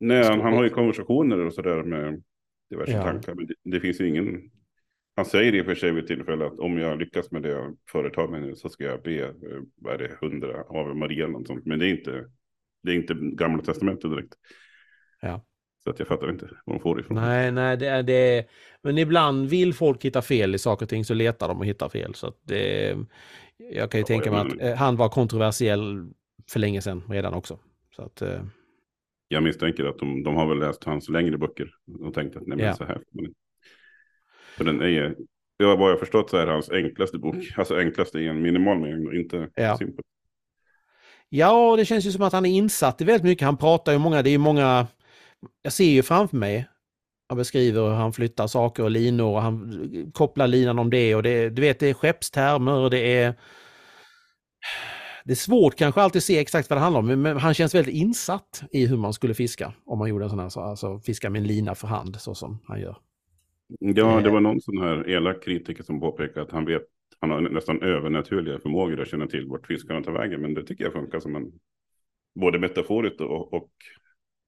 Nej, 0.00 0.24
han, 0.24 0.40
han 0.40 0.52
har 0.52 0.64
ju 0.64 0.70
konversationer 0.70 1.38
och 1.38 1.52
sådär 1.52 1.82
med 1.82 2.22
diverse 2.70 2.92
Ja. 2.92 3.02
tankar. 3.02 3.34
Men 3.34 3.46
det, 3.46 3.54
det 3.64 3.80
finns 3.80 4.00
ju 4.00 4.08
ingen... 4.08 4.50
Han 5.16 5.24
säger 5.26 5.54
i 5.54 5.60
och 5.60 5.64
för 5.66 5.74
sig 5.74 5.92
vid 5.92 6.06
tillfälle 6.06 6.46
att 6.46 6.58
om 6.58 6.78
jag 6.78 6.98
lyckas 6.98 7.30
med 7.30 7.42
det 7.42 7.48
jag 7.48 7.76
företar 7.92 8.28
mig 8.28 8.40
nu 8.40 8.54
så 8.54 8.68
ska 8.68 8.84
jag 8.84 9.02
be, 9.02 9.24
eh, 9.24 9.32
vad 9.76 9.94
är 9.94 9.98
det, 9.98 10.16
hundra 10.20 10.62
av 10.68 10.96
Maria 10.96 11.24
eller 11.24 11.32
något 11.32 11.46
sånt. 11.46 11.66
Men 11.66 11.78
det 11.78 11.86
är 11.86 11.90
inte, 11.90 12.24
det 12.82 12.90
är 12.92 12.96
inte 12.96 13.14
gamla 13.14 13.62
testamentet 13.62 14.10
direkt. 14.10 14.34
Ja. 15.20 15.44
Så 15.84 15.90
att 15.90 15.98
jag 15.98 16.08
fattar 16.08 16.30
inte 16.30 16.48
var 16.64 16.74
de 16.74 16.80
får 16.80 16.96
det 16.96 17.00
ifrån. 17.00 17.16
Nej, 17.16 17.52
nej, 17.52 17.76
det 17.76 17.86
är 17.86 18.02
det. 18.02 18.46
Men 18.82 18.98
ibland 18.98 19.48
vill 19.48 19.74
folk 19.74 20.04
hitta 20.04 20.22
fel 20.22 20.54
i 20.54 20.58
saker 20.58 20.84
och 20.86 20.90
ting 20.90 21.04
så 21.04 21.14
letar 21.14 21.48
de 21.48 21.58
och 21.58 21.66
hittar 21.66 21.88
fel. 21.88 22.14
Så 22.14 22.26
att 22.26 22.38
det, 22.42 22.96
jag 23.56 23.90
kan 23.90 23.98
ju 23.98 24.02
Ja, 24.02 24.06
tänka 24.06 24.30
mig 24.30 24.40
att 24.40 24.60
eh, 24.60 24.74
han 24.74 24.96
var 24.96 25.08
kontroversiell 25.08 26.10
för 26.50 26.60
länge 26.60 26.80
sedan 26.80 27.02
redan 27.08 27.34
också. 27.34 27.58
Så 27.96 28.02
att, 28.02 28.22
eh, 28.22 28.42
Jag 29.28 29.42
misstänker 29.42 29.84
att 29.84 29.98
de, 29.98 30.22
de 30.22 30.34
har 30.36 30.46
väl 30.48 30.58
läst 30.58 30.84
hans 30.84 31.08
längre 31.08 31.38
böcker 31.38 31.70
och 32.00 32.14
tänkt 32.14 32.36
att 32.36 32.46
nej 32.46 32.56
men 32.56 32.66
Ja. 32.66 32.74
så 32.74 32.84
här. 32.84 33.02
inte. 33.12 33.32
För 34.56 34.64
den 34.64 34.80
är 34.80 34.86
ju, 34.88 35.14
vad 35.58 35.90
jag 35.90 35.98
förstått 35.98 36.30
så 36.30 36.36
är 36.36 36.46
det 36.46 36.52
hans 36.52 36.70
enklaste 36.70 37.18
bok. 37.18 37.36
Alltså 37.56 37.76
enklaste 37.78 38.18
i 38.18 38.28
en 38.28 38.42
minimal 38.42 38.78
mening 38.78 39.20
inte 39.20 39.48
Ja. 39.54 39.78
simpel. 39.78 40.04
Ja, 41.28 41.76
det 41.76 41.84
känns 41.84 42.04
ju 42.06 42.12
som 42.12 42.22
att 42.22 42.32
han 42.32 42.46
är 42.46 42.50
insatt 42.50 43.00
i 43.00 43.04
väldigt 43.04 43.24
mycket. 43.24 43.44
Han 43.44 43.56
pratar 43.56 43.92
ju 43.92 43.98
många, 43.98 44.22
det 44.22 44.30
är 44.30 44.38
många, 44.38 44.86
jag 45.62 45.72
ser 45.72 45.84
ju 45.84 46.02
framför 46.02 46.36
mig, 46.36 46.68
han 47.28 47.38
beskriver 47.38 47.82
hur 47.82 47.94
han 47.94 48.12
flyttar 48.12 48.46
saker 48.46 48.82
och 48.82 48.90
linor 48.90 49.26
och 49.34 49.42
han 49.42 50.10
kopplar 50.14 50.46
linan 50.46 50.78
om 50.78 50.90
det 50.90 51.14
och 51.14 51.22
det, 51.22 51.50
du 51.50 51.62
vet 51.62 51.80
det 51.80 51.86
är 51.90 51.94
skeppstermer 51.94 52.72
och 52.78 52.90
det 52.90 52.98
är 53.22 53.34
det 55.24 55.32
är 55.32 55.36
svårt 55.36 55.74
kanske 55.74 56.00
alltid 56.02 56.20
att 56.20 56.24
se 56.24 56.38
exakt 56.38 56.70
vad 56.70 56.76
det 56.76 56.80
handlar 56.82 57.00
om, 57.00 57.22
men- 57.22 57.36
han 57.36 57.54
känns 57.54 57.74
väldigt 57.74 57.94
insatt 57.94 58.62
i 58.72 58.86
hur 58.86 58.96
man 58.96 59.12
skulle 59.12 59.34
fiska. 59.34 59.72
Om 59.86 59.98
man 59.98 60.08
gjorde 60.08 60.24
en 60.24 60.30
sån 60.30 60.38
här, 60.38 60.48
så- 60.48 60.60
alltså 60.60 60.98
fiska 60.98 61.30
med 61.30 61.40
en 61.40 61.46
lina 61.46 61.74
för 61.74 61.88
hand 61.88 62.20
så 62.20 62.34
som 62.34 62.58
han 62.66 62.80
gör. 62.80 62.96
Ja, 63.80 64.20
det 64.20 64.26
Eh. 64.28 64.32
var 64.32 64.40
någon 64.40 64.60
sån 64.60 64.78
här 64.78 65.08
elak 65.10 65.42
kritiker 65.44 65.82
som 65.82 66.00
påpekade 66.00 66.42
att 66.42 66.52
han 66.52 66.64
vet, 66.64 66.82
han 67.20 67.30
har 67.30 67.40
nästan 67.40 67.82
övernaturliga 67.82 68.58
förmågor 68.58 69.00
att 69.00 69.08
känna 69.08 69.26
till 69.26 69.46
vart 69.48 69.66
fiskarna 69.66 70.02
tar 70.02 70.12
vägen. 70.12 70.40
Men 70.40 70.54
det 70.54 70.62
tycker 70.64 70.84
jag 70.84 70.92
funkar 70.92 71.20
som 71.20 71.36
en, 71.36 71.52
både 72.40 72.58
metaforiskt 72.58 73.20
och, 73.20 73.54
och 73.54 73.70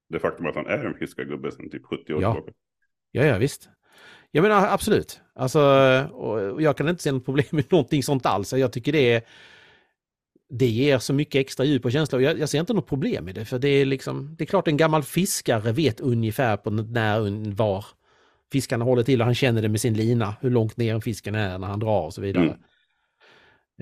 det 0.08 0.18
faktum 0.18 0.46
att 0.46 0.54
han 0.54 0.66
är 0.66 0.84
en 0.84 0.94
fiskargubbe 0.94 1.50
sedan 1.52 1.70
typ 1.70 1.84
70 1.84 2.14
år 2.14 2.22
Ja. 2.22 2.32
tillbaka. 2.34 2.52
Ja, 3.12 3.24
ja 3.24 3.38
visst. 3.38 3.68
Jag 4.30 4.42
menar 4.42 4.68
absolut. 4.68 5.20
Alltså, 5.34 5.60
och 6.12 6.62
jag 6.62 6.76
kan 6.76 6.88
inte 6.88 7.02
se 7.02 7.12
något 7.12 7.24
problem 7.24 7.46
med 7.50 7.64
någonting 7.72 8.02
sånt 8.02 8.26
alls. 8.26 8.52
Jag 8.52 8.72
tycker 8.72 8.92
det 8.92 9.12
är 9.12 9.22
det 10.48 10.66
ger 10.66 10.98
så 10.98 11.12
mycket 11.14 11.40
extra 11.40 11.64
djup 11.64 11.84
och 11.84 11.92
känsla 11.92 12.16
och 12.18 12.22
jag, 12.22 12.38
jag 12.38 12.48
ser 12.48 12.60
inte 12.60 12.72
något 12.74 12.86
problem 12.88 13.28
i 13.28 13.32
det. 13.32 13.44
För 13.44 13.58
det 13.58 13.68
är 13.68 13.84
liksom, 13.84 14.34
det 14.38 14.44
är 14.44 14.46
klart 14.46 14.68
en 14.68 14.76
gammal 14.76 15.02
fiskare 15.02 15.72
vet 15.72 16.00
ungefär 16.00 16.56
på 16.56 16.70
när, 16.70 17.54
var 17.54 17.84
fiskarna 18.52 18.84
håller 18.84 19.02
till 19.02 19.20
och 19.20 19.24
han 19.24 19.34
känner 19.34 19.62
det 19.62 19.68
med 19.68 19.80
sin 19.80 19.94
lina, 19.94 20.36
hur 20.40 20.50
långt 20.50 20.76
ner 20.76 20.94
en 20.94 21.00
fisken 21.00 21.34
är 21.34 21.58
när 21.58 21.66
han 21.66 21.80
drar 21.80 22.00
och 22.02 22.14
så 22.14 22.20
vidare. 22.20 22.44
Mm. 22.44 22.58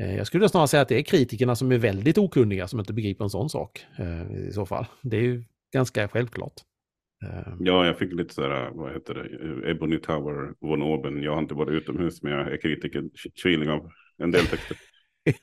Eh, 0.01 0.17
Jag 0.17 0.27
skulle 0.27 0.49
snarare 0.49 0.69
säga 0.69 0.81
att 0.83 0.89
det 0.89 0.99
är 0.99 1.03
kritikerna 1.03 1.57
som 1.57 1.73
är 1.73 1.79
väldigt 1.79 2.19
okunniga 2.19 2.69
som 2.69 2.79
inte 2.81 2.93
begriper 2.93 3.25
en 3.25 3.31
sån 3.31 3.51
sak 3.51 3.87
eh, 3.99 4.37
i 4.49 4.53
så 4.53 4.67
fall. 4.67 4.87
Det 5.03 5.17
är 5.17 5.21
ju 5.23 5.45
ganska 5.73 6.09
självklart. 6.09 6.53
Eh, 7.25 7.55
Ja, 7.61 7.87
jag 7.87 7.99
fick 7.99 8.13
lite 8.13 8.35
sådär, 8.35 8.71
vad 8.75 8.93
heter 8.93 9.15
det, 9.15 9.71
Ebony 9.71 9.99
Tower 9.99 10.55
von 10.61 10.83
Oben. 10.83 11.23
Jag 11.23 11.33
har 11.33 11.43
inte 11.43 11.55
varit 11.55 11.83
utomhus, 11.83 12.23
men 12.23 12.33
jag 12.33 12.53
är 12.53 12.57
kritiker, 12.61 13.03
tvilling 13.43 13.71
av 13.71 13.91
en 14.19 14.31
del 14.31 14.47
texter. 14.47 14.77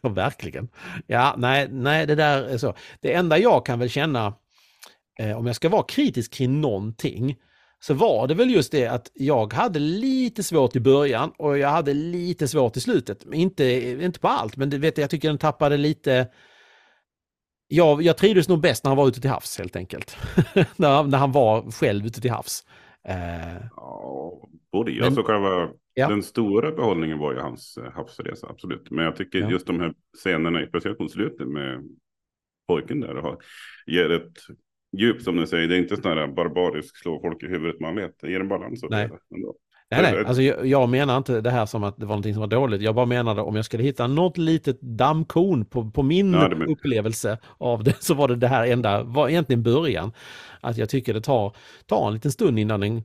Ja, 0.02 0.10
verkligen. 0.10 0.70
Ja, 1.08 1.36
nej, 1.38 1.68
nej, 1.72 2.08
det 2.08 2.16
där 2.16 2.44
är 2.44 2.58
så. 2.58 2.74
Det 3.00 3.14
enda 3.14 3.38
jag 3.38 3.66
kan 3.66 3.80
väl 3.80 3.90
känna, 3.90 4.34
eh, 5.20 5.38
om 5.38 5.48
jag 5.48 5.56
ska 5.56 5.70
vara 5.70 5.84
kritisk 5.84 6.34
kring 6.34 6.62
någonting, 6.62 7.36
så 7.84 7.94
var 7.94 8.28
det 8.28 8.34
väl 8.34 8.52
just 8.52 8.72
det 8.72 8.88
att 8.88 9.12
jag 9.14 9.54
hade 9.54 9.80
lite 9.80 10.44
svårt 10.44 10.76
i 10.76 10.80
början 10.80 11.32
och 11.38 11.58
jag 11.58 11.70
hade 11.70 11.94
lite 11.94 12.48
svårt 12.48 12.78
i 12.78 12.82
slutet. 12.82 13.26
Inte, 13.34 13.64
inte 14.04 14.20
på 14.20 14.28
allt, 14.28 14.58
men 14.58 14.70
det, 14.70 14.78
vet 14.78 14.98
jag, 14.98 15.04
jag 15.04 15.10
tycker 15.10 15.28
den 15.28 15.38
tappade 15.38 15.78
lite... 15.78 16.28
Jag, 17.68 18.02
jag 18.02 18.18
trivdes 18.18 18.48
nog 18.50 18.62
bäst 18.62 18.84
när 18.84 18.90
han 18.90 18.98
var 18.98 19.08
ute 19.08 19.22
till 19.22 19.30
havs 19.30 19.58
helt 19.58 19.76
enkelt. 19.76 20.18
när, 20.76 20.90
han- 20.96 21.10
när 21.10 21.18
han 21.18 21.32
var 21.32 21.72
själv 21.72 22.06
ute 22.06 22.22
till 22.22 22.32
havs. 22.32 22.66
Eh, 23.08 23.16
Ja, 23.76 24.50
både 24.72 24.92
jag 24.92 25.04
Men- 25.06 25.16
så 25.16 25.24
själva, 25.24 25.70
Ja. 25.94 26.08
den 26.08 26.24
stora 26.24 26.72
behållningen 26.72 27.18
var 27.20 27.34
ju 27.34 27.40
hans 27.40 27.78
eh, 27.78 27.92
havsresa, 27.94 28.48
absolut. 28.50 28.92
Men 28.92 29.06
jag 29.06 29.16
tycker 29.16 29.40
Ja. 29.40 29.50
just 29.52 29.68
de 29.68 29.80
här 29.80 29.94
scenerna, 30.18 30.68
speciellt 30.68 31.00
mot 31.00 31.12
slutet 31.12 31.48
med 31.48 31.84
pojken 32.68 33.00
där 33.00 33.16
och 33.18 33.24
har, 33.24 33.38
ger 33.86 34.10
ett 34.10 34.32
djup 34.98 35.22
som 35.22 35.36
ni 35.36 35.48
säger. 35.48 35.68
Det 35.68 35.76
är 35.76 35.80
inte 35.80 35.96
sån 36.02 36.18
här 36.18 36.28
barbarisk 36.28 36.98
slå 36.98 37.20
folk 37.22 37.44
i 37.44 37.48
huvudet 37.48 37.80
manlighet. 37.80 38.16
Det 38.22 38.32
ger 38.32 38.40
en 38.40 38.48
balans. 38.48 38.84
Nej. 38.90 39.10
Ändå. 39.36 39.56
Nej, 39.94 40.02
nej, 40.02 40.26
alltså 40.26 40.42
jag, 40.42 40.66
jag 40.66 40.90
menar 40.90 41.18
inte 41.18 41.42
det 41.42 41.50
här 41.50 41.66
som 41.66 41.84
att 41.84 41.98
det 41.98 42.06
var 42.06 42.10
någonting 42.10 42.34
som 42.34 42.42
var 42.42 42.48
dåligt. 42.48 42.82
Jag 42.82 42.96
bara 42.96 43.06
menade 43.06 43.42
om 43.42 43.56
jag 43.56 43.66
skulle 43.66 43.84
hitta 43.84 44.08
något 44.08 44.38
litet 44.38 44.82
dammkorn 44.82 45.66
på, 45.66 45.92
på 45.92 46.04
min 46.04 46.34
Ja, 46.34 46.50
men- 46.50 46.68
upplevelse 46.68 47.38
av 47.58 47.84
det 47.84 48.04
så 48.04 48.14
var 48.14 48.28
det 48.28 48.36
det 48.36 48.48
här 48.48 48.68
enda, 48.68 49.04
var 49.04 49.30
egentligen 49.30 49.64
början. 49.64 50.12
Att 50.62 50.78
jag 50.78 50.90
tycker 50.90 51.14
det 51.14 51.22
tar, 51.22 51.56
tar 51.86 52.08
en 52.08 52.14
liten 52.14 52.32
stund 52.32 52.60
innan, 52.60 52.80
den, 52.80 53.04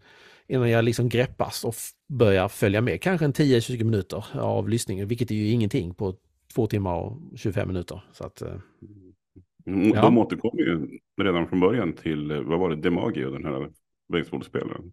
innan 0.48 0.70
jag 0.70 0.84
liksom 0.84 1.08
greppas 1.08 1.64
och 1.64 1.74
börjar 2.08 2.48
följa 2.48 2.80
med. 2.80 3.02
Kanske 3.02 3.24
en 3.24 3.32
10-20 3.32 3.84
minuter 3.84 4.24
av 4.38 4.68
lyssningen, 4.68 5.08
vilket 5.08 5.30
är 5.30 5.34
ju 5.34 5.48
ingenting 5.48 5.94
på 5.94 6.14
två 6.54 6.66
timmar 6.66 6.94
och 6.94 7.18
25 7.36 7.68
minuter. 7.68 8.00
Så 8.12 8.24
att, 8.24 8.42
eh, 9.66 9.72
Mm, 9.72 9.88
Ja. 9.94 10.02
De 10.02 10.18
återkommer 10.18 10.62
ju 10.62 10.98
redan 11.22 11.48
från 11.48 11.60
början 11.60 11.92
till, 11.92 12.30
eh, 12.30 12.40
vad 12.40 12.58
var 12.58 12.70
det, 12.70 12.76
DeMagio, 12.76 13.30
den 13.30 13.44
här 13.44 13.68
baseballspelaren. 14.12 14.92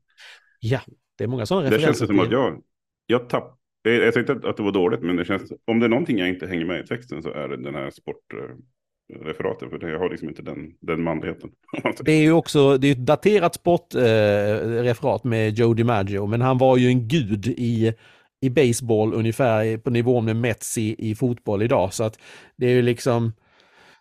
ja, 0.60 0.80
det 1.18 1.24
är 1.24 1.28
många 1.28 1.46
sådana 1.46 1.70
Det 1.70 1.76
referenser. 1.78 2.00
känns 2.08 2.08
som 2.18 2.20
att 2.20 2.32
jag, 2.32 2.62
jag 3.08 3.30
tapp, 3.30 3.60
jag, 3.82 4.14
säger 4.14 4.32
inte 4.34 4.50
att 4.50 4.58
det 4.58 4.64
var 4.64 4.72
dåligt, 4.72 5.02
men 5.02 5.16
det 5.16 5.26
känns, 5.26 5.52
om 5.66 5.80
det 5.80 5.86
är 5.86 5.90
någonting 5.90 6.18
jag 6.18 6.30
inte 6.30 6.48
hänger 6.48 6.66
med 6.66 6.84
i 6.84 6.88
texten 6.88 7.24
så 7.24 7.30
är 7.30 7.48
det 7.50 7.58
den 7.58 7.76
här 7.76 7.92
sportreferaten, 7.92 9.70
för 9.70 9.78
det, 9.78 9.90
jag 9.90 10.00
har 10.00 10.10
liksom 10.10 10.30
inte 10.30 10.42
den, 10.42 10.74
den 10.80 11.04
manligheten. 11.04 11.50
Det 12.06 12.12
är 12.12 12.22
ju 12.22 12.32
också 12.32 12.78
det 12.78 12.88
är 12.88 12.92
ett 12.92 13.06
daterat 13.06 13.56
sportreferat 13.56 15.26
eh, 15.26 15.30
med 15.30 15.54
Joe 15.60 15.74
DiMaggio, 15.74 16.26
men 16.28 16.42
han 16.42 16.58
var 16.58 16.78
ju 16.78 16.88
en 16.88 17.08
gud 17.08 17.48
i, 17.48 17.94
i 18.42 18.50
baseball 18.50 19.14
ungefär 19.14 19.78
på 19.78 19.90
nivån 19.90 20.26
med 20.26 20.36
Mets 20.36 20.78
i, 20.78 20.96
i 21.12 21.16
fotboll 21.16 21.62
idag. 21.62 21.94
Så 21.94 22.04
att 22.04 22.20
det 22.56 22.66
är 22.66 22.72
ju 22.76 22.82
liksom, 22.82 23.34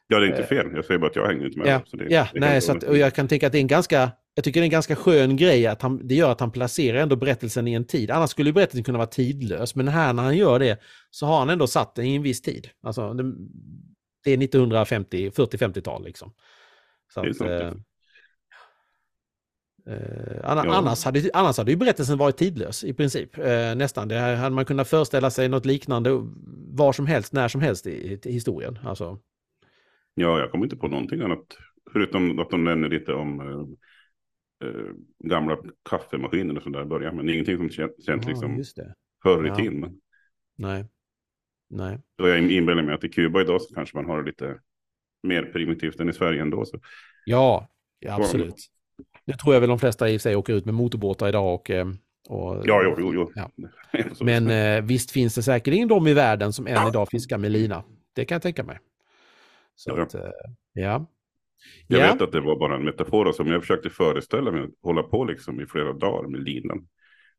ja, 0.06 0.18
det 0.18 0.26
är 0.26 0.30
inte 0.30 0.42
fel, 0.42 0.66
jag 0.74 0.84
säger 0.84 1.00
bara 1.00 1.10
att 1.10 1.16
jag 1.16 1.26
hänger 1.26 1.46
inte 1.46 1.58
med. 1.58 1.68
ja, 1.68 1.82
det, 1.92 2.14
ja 2.14 2.28
det 2.32 2.40
nej, 2.40 2.60
så 2.60 2.72
att, 2.72 2.82
och 2.82 2.96
jag 2.96 3.14
kan 3.14 3.28
tänka 3.28 3.46
att 3.46 3.52
det 3.52 3.58
är 3.58 3.60
en 3.60 3.66
ganska, 3.66 4.10
jag 4.34 4.44
tycker 4.44 4.60
det 4.60 4.64
är 4.64 4.66
en 4.66 4.70
ganska 4.70 4.96
skön 4.96 5.36
grej 5.36 5.66
att 5.66 5.82
han, 5.82 6.08
det 6.08 6.14
gör 6.14 6.32
att 6.32 6.40
han 6.40 6.50
placerar 6.50 6.98
ändå 6.98 7.16
berättelsen 7.16 7.68
i 7.68 7.72
en 7.72 7.86
tid. 7.86 8.10
Annars 8.10 8.30
skulle 8.30 8.52
berättelsen 8.52 8.84
kunna 8.84 8.98
vara 8.98 9.08
tidlös, 9.08 9.74
men 9.74 9.88
här 9.88 10.12
när 10.12 10.22
han 10.22 10.36
gör 10.36 10.58
det 10.58 10.80
så 11.10 11.26
har 11.26 11.38
han 11.38 11.50
ändå 11.50 11.66
satt 11.66 11.94
den 11.94 12.04
i 12.04 12.16
en 12.16 12.22
viss 12.22 12.42
tid. 12.42 12.68
Alltså, 12.82 13.14
det, 13.14 13.22
det 14.24 14.30
är 14.30 14.44
1950, 14.44 15.30
40-50-tal 15.30 16.04
liksom. 16.04 16.32
Så 17.14 17.22
Det 17.22 17.30
att, 17.30 17.62
eh, 17.62 17.72
Eh, 19.86 20.40
annars, 20.44 21.04
hade, 21.04 21.30
annars 21.34 21.58
hade 21.58 21.70
ju 21.70 21.76
berättelsen 21.76 22.18
varit 22.18 22.36
tidlös 22.36 22.84
i 22.84 22.92
princip. 22.92 23.38
Eh, 23.38 23.74
nästan. 23.74 24.08
Det 24.08 24.18
här 24.18 24.36
hade 24.36 24.54
man 24.54 24.64
kunnat 24.64 24.88
föreställa 24.88 25.30
sig 25.30 25.48
något 25.48 25.66
liknande 25.66 26.10
var 26.68 26.92
som 26.92 27.06
helst, 27.06 27.32
när 27.32 27.48
som 27.48 27.60
helst 27.60 27.86
i, 27.86 28.20
i 28.24 28.32
historien. 28.32 28.78
Alltså, 28.84 29.18
Ja, 30.14 30.38
jag 30.38 30.50
kommer 30.50 30.64
inte 30.64 30.76
på 30.76 30.88
någonting 30.88 31.20
annat. 31.20 31.44
Förutom 31.92 32.38
att 32.38 32.50
de 32.50 32.64
nämner 32.64 32.88
lite 32.88 33.12
om 33.12 33.40
eh, 33.40 34.68
eh, 34.68 34.92
gamla 35.24 35.56
kaffemaskiner 35.88 36.56
och 36.56 36.62
sådär 36.62 36.82
i 36.82 36.86
början. 36.86 37.16
Men 37.16 37.28
ingenting 37.28 37.56
som 37.56 37.70
känns, 37.70 37.92
ja, 37.98 38.14
liksom 38.26 38.62
förr 39.22 39.44
i 39.44 39.48
Ja. 39.48 39.56
tiden. 39.56 39.80
Men 39.80 40.00
Nej. 40.56 40.86
Nej. 41.70 41.98
då 42.18 42.28
jag 42.28 42.50
inbillar 42.50 42.82
mig 42.82 42.94
att 42.94 43.04
i 43.04 43.08
Kuba 43.08 43.40
idag 43.40 43.62
så 43.62 43.74
kanske 43.74 43.96
man 43.96 44.06
har 44.06 44.22
det 44.22 44.26
lite 44.30 44.58
mer 45.22 45.42
primitivt 45.42 46.00
än 46.00 46.08
i 46.08 46.12
Sverige 46.12 46.42
ändå. 46.42 46.64
Så. 46.64 46.78
Ja, 47.24 47.68
ja, 47.98 48.14
absolut. 48.14 48.54
Nu 49.24 49.34
tror 49.34 49.54
jag 49.54 49.60
väl 49.60 49.68
de 49.68 49.78
flesta 49.78 50.08
i 50.08 50.18
sig 50.18 50.36
åker 50.36 50.52
ut 50.54 50.64
med 50.64 50.74
motorbåtar 50.74 51.28
idag 51.28 51.54
och... 51.54 51.70
eh, 51.70 51.86
och 52.28 52.62
Ja, 52.66 52.82
jo, 52.84 52.94
jo, 52.98 53.14
jo. 53.14 53.32
Ja. 53.34 53.50
Men 54.20 54.50
eh, 54.50 54.84
visst 54.84 55.10
finns 55.10 55.34
det 55.34 55.42
säkerligen 55.42 55.88
de 55.88 56.06
i 56.06 56.14
världen 56.14 56.52
som 56.52 56.66
än 56.66 56.88
idag 56.88 57.08
fiskar 57.10 57.38
med 57.38 57.50
lina. 57.50 57.84
Det 58.12 58.24
kan 58.24 58.34
jag 58.34 58.42
tänka 58.42 58.64
mig. 58.64 58.78
Så 59.82 60.00
att, 60.00 60.14
eh, 60.14 60.30
ja. 60.72 61.06
Jag 61.86 62.00
ja. 62.00 62.12
vet 62.12 62.22
att 62.22 62.32
det 62.32 62.40
var 62.40 62.56
bara 62.56 62.76
en 62.76 62.84
metafor 62.84 63.32
som 63.32 63.46
jag 63.46 63.60
försökte 63.60 63.90
föreställa 63.90 64.50
mig 64.50 64.62
att 64.64 64.70
hålla 64.82 65.02
på 65.02 65.24
liksom 65.24 65.60
i 65.60 65.66
flera 65.66 65.92
dagar 65.92 66.28
med 66.28 66.42
linan. 66.42 66.88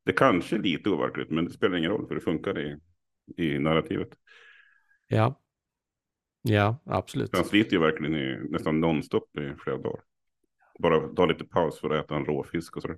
Det 0.06 0.14
kanske 0.14 0.56
är 0.56 0.60
lite 0.60 0.90
overkligt, 0.90 1.30
men 1.30 1.46
det 1.46 1.52
spelar 1.52 1.78
ingen 1.78 1.92
roll 1.92 2.08
för 2.08 2.16
det 2.16 2.22
funkar 2.22 2.60
i, 2.60 2.78
i 3.38 3.60
narrativet. 3.60 4.10
Ja. 5.08 5.40
Ja, 6.42 6.82
absolut. 6.86 7.36
Han 7.36 7.46
sliter 7.46 7.74
ju 7.74 7.80
verkligen 7.80 8.16
i, 8.16 8.40
nästan 8.50 8.80
nonstop 8.80 9.38
i 9.38 9.54
flera 9.64 9.78
dagar. 9.78 10.02
Bara 10.80 11.08
ta 11.08 11.26
lite 11.26 11.44
paus 11.44 11.80
för 11.80 11.90
att 11.90 12.06
äta 12.06 12.16
en 12.16 12.26
råfisk 12.26 12.76
och 12.76 12.82
sådär. 12.82 12.98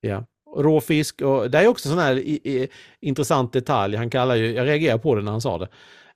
Ja. 0.00 0.26
Rå 0.56 0.80
fisk 0.80 1.22
och 1.22 1.50
det 1.50 1.58
är 1.58 1.68
också 1.68 1.88
sån 1.88 1.98
här 1.98 2.16
i, 2.16 2.40
i, 2.44 2.68
intressant 3.00 3.52
detalj. 3.52 3.96
Han 3.96 4.10
kallar 4.10 4.34
ju, 4.34 4.52
jag 4.52 4.66
reagerar 4.66 4.98
på 4.98 5.14
det 5.14 5.22
när 5.22 5.32
han 5.32 5.40
sa 5.40 5.58
det. 5.58 5.68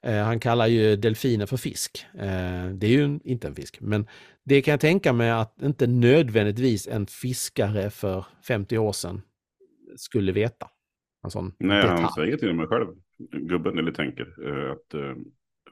Eh, 0.06 0.22
han 0.24 0.40
kallar 0.40 0.66
ju 0.66 0.96
delfiner 0.96 1.46
för 1.46 1.56
fisk. 1.56 2.06
Eh, 2.14 2.66
det 2.74 2.86
är 2.86 2.90
ju 2.90 3.18
inte 3.24 3.48
en 3.48 3.54
fisk, 3.54 3.78
men 3.80 4.06
det 4.44 4.62
kan 4.62 4.72
jag 4.72 4.80
tänka 4.80 5.12
mig 5.12 5.30
att 5.30 5.62
inte 5.62 5.86
nödvändigtvis 5.86 6.88
en 6.88 7.06
fiskare 7.06 7.90
för 7.90 8.24
50 8.48 8.78
år 8.78 8.92
sedan 8.92 9.22
skulle 9.96 10.32
veta. 10.32 10.66
Nej, 11.58 11.82
detalj. 11.82 12.02
han 12.02 12.12
säger 12.12 12.36
till 12.36 12.54
med 12.54 12.68
själv, 12.68 12.86
gubben 13.32 13.78
eller 13.78 13.92
tänker, 13.92 14.34
eh, 14.48 14.72
att 14.72 14.94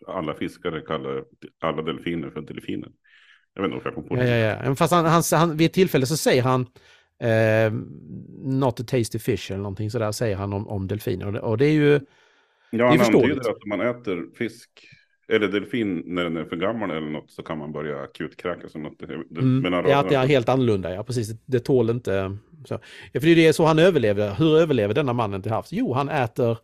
alla 0.07 0.35
fiskare 0.35 0.81
kallar 0.81 1.25
alla 1.61 1.83
delfiner 1.83 2.31
för 2.31 2.41
delfiner. 2.41 2.89
Jag 3.55 3.63
vet 3.63 3.73
inte 3.73 3.77
om 3.77 3.83
jag 3.85 3.95
kom 3.95 4.09
på 4.09 4.17
Ja, 4.17 4.21
det. 4.23 4.39
ja, 4.39 4.47
ja. 4.57 4.63
Men 4.63 4.77
Fast 4.77 4.93
han, 4.93 5.05
han, 5.05 5.23
han, 5.33 5.57
vid 5.57 5.67
ett 5.67 5.73
tillfälle 5.73 6.07
så 6.07 6.17
säger 6.17 6.43
han 6.43 6.61
eh, 7.23 7.73
not 8.45 8.81
a 8.81 8.85
tasty 8.87 9.19
fish 9.19 9.51
eller 9.51 9.63
någonting 9.63 9.91
sådär 9.91 10.13
säger 10.13 10.37
han 10.37 10.53
om, 10.53 10.69
om 10.69 10.87
delfiner. 10.87 11.27
Och 11.27 11.33
det, 11.33 11.41
och 11.41 11.59
det 11.59 11.67
är 11.67 11.73
ju, 11.73 12.01
Ja, 12.79 12.87
han 12.87 13.01
antyder 13.01 13.41
att 13.41 13.63
om 13.63 13.69
man 13.69 13.81
äter 13.81 14.37
fisk 14.39 14.71
eller 15.29 15.49
delfin 15.49 16.03
när 16.07 16.25
den 16.25 16.37
är 16.37 16.45
för 16.45 16.57
gammal 16.57 16.91
eller 16.91 17.11
något 17.11 17.31
så 17.31 17.43
kan 17.43 17.59
man 17.59 17.73
börja 17.73 18.01
akutkräkas. 18.01 18.75
mm, 18.75 19.73
ja, 19.73 19.99
att 19.99 20.09
det 20.09 20.15
är 20.15 20.27
helt 20.27 20.49
annorlunda, 20.49 20.95
ja 20.95 21.05
precis. 21.05 21.29
Det, 21.47 21.61
tål 21.61 21.91
inte... 21.91 22.37
Så. 22.65 22.75
Ja, 23.13 23.21
för 23.21 23.27
det 23.27 23.33
är 23.33 23.37
det 23.37 23.53
så 23.53 23.65
han 23.65 23.79
överlever. 23.79 24.35
Hur 24.35 24.59
överlever 24.59 24.95
denna 24.95 25.13
mannen 25.13 25.43
till 25.43 25.53
havs? 25.53 25.73
Jo, 25.73 25.93
han 25.93 26.09
äter, 26.09 26.59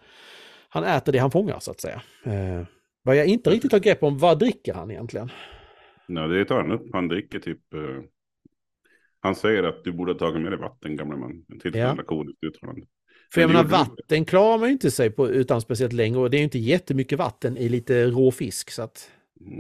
han 0.68 0.85
äter 0.85 1.12
det 1.12 1.18
han 1.18 1.31
fångar 1.31 1.59
så 1.59 1.70
att 1.70 1.81
säga. 1.81 2.03
Eh, 2.25 2.66
vad 3.03 3.16
jag 3.16 3.27
inte 3.27 3.51
riktigt 3.51 3.72
har 3.72 3.79
grepp 3.79 4.03
om, 4.03 4.18
vad 4.18 4.38
dricker 4.38 4.75
han 4.75 4.90
egentligen? 4.90 5.31
Nej, 6.09 6.29
det 6.29 6.44
tar 6.44 6.57
han 6.57 6.72
upp. 6.72 6.87
Han 6.92 7.09
dricker 7.09 7.38
typ... 7.38 7.75
Eh, 7.75 7.81
han 9.20 9.35
säger 9.35 9.62
att 9.62 9.85
du 9.85 9.92
borde 9.92 10.12
ha 10.12 10.18
tagit 10.18 10.42
med 10.42 10.53
dig 10.53 10.61
vatten, 10.61 10.96
gamla 10.96 11.16
man. 11.16 11.31
En 11.31 11.44
tillfredsställande 11.46 12.03
kodiskt 12.03 12.44
uttalande. 12.44 12.87
För 13.35 13.40
jag 13.40 13.49
menar, 13.51 13.64
vatten 13.64 14.25
klarar 14.25 14.59
man 14.59 14.68
ju 14.68 14.73
inte 14.73 14.90
sig 14.90 15.11
på 15.11 15.29
utan 15.29 15.61
speciellt 15.61 15.92
länge 15.92 16.16
och 16.18 16.31
det 16.31 16.37
är 16.37 16.38
ju 16.38 16.45
inte 16.45 16.59
jättemycket 16.59 17.18
vatten 17.18 17.57
i 17.57 17.68
lite 17.68 18.07
rå 18.07 18.31
fisk. 18.31 18.71
Så 18.71 18.83
att, 18.83 19.11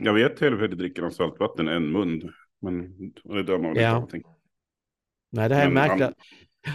Jag 0.02 0.14
vet 0.14 0.36
tillfället 0.36 0.78
dricker 0.78 1.02
han 1.02 1.12
saltvatten 1.12 1.68
en 1.68 1.92
mun. 1.92 2.32
Men 2.60 2.96
det 3.24 3.42
dör 3.42 3.58
man 3.58 3.76
Ja. 3.76 4.00
inte 4.02 4.16
jag. 4.16 4.24
nej, 5.32 5.48
det 5.48 5.54
här 5.54 5.62
är 5.62 5.70
Men 5.70 5.74
märkligt. 5.74 6.02
han- 6.02 6.74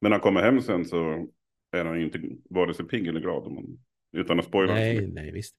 Men 0.00 0.12
han 0.12 0.20
kommer 0.20 0.42
hem 0.42 0.60
sen 0.62 0.84
så 0.84 1.26
är 1.72 1.84
han 1.84 1.98
ju 1.98 2.04
inte 2.04 2.20
vare 2.50 2.74
sig 2.74 2.84
pigg 2.88 3.06
eller 3.06 3.20
glad. 3.20 3.42
Om 3.46 3.54
man, 3.54 3.64
utan 4.16 4.38
att 4.38 4.44
spoila. 4.44 4.74
Nej, 4.74 5.06
nej 5.06 5.32
visst. 5.32 5.54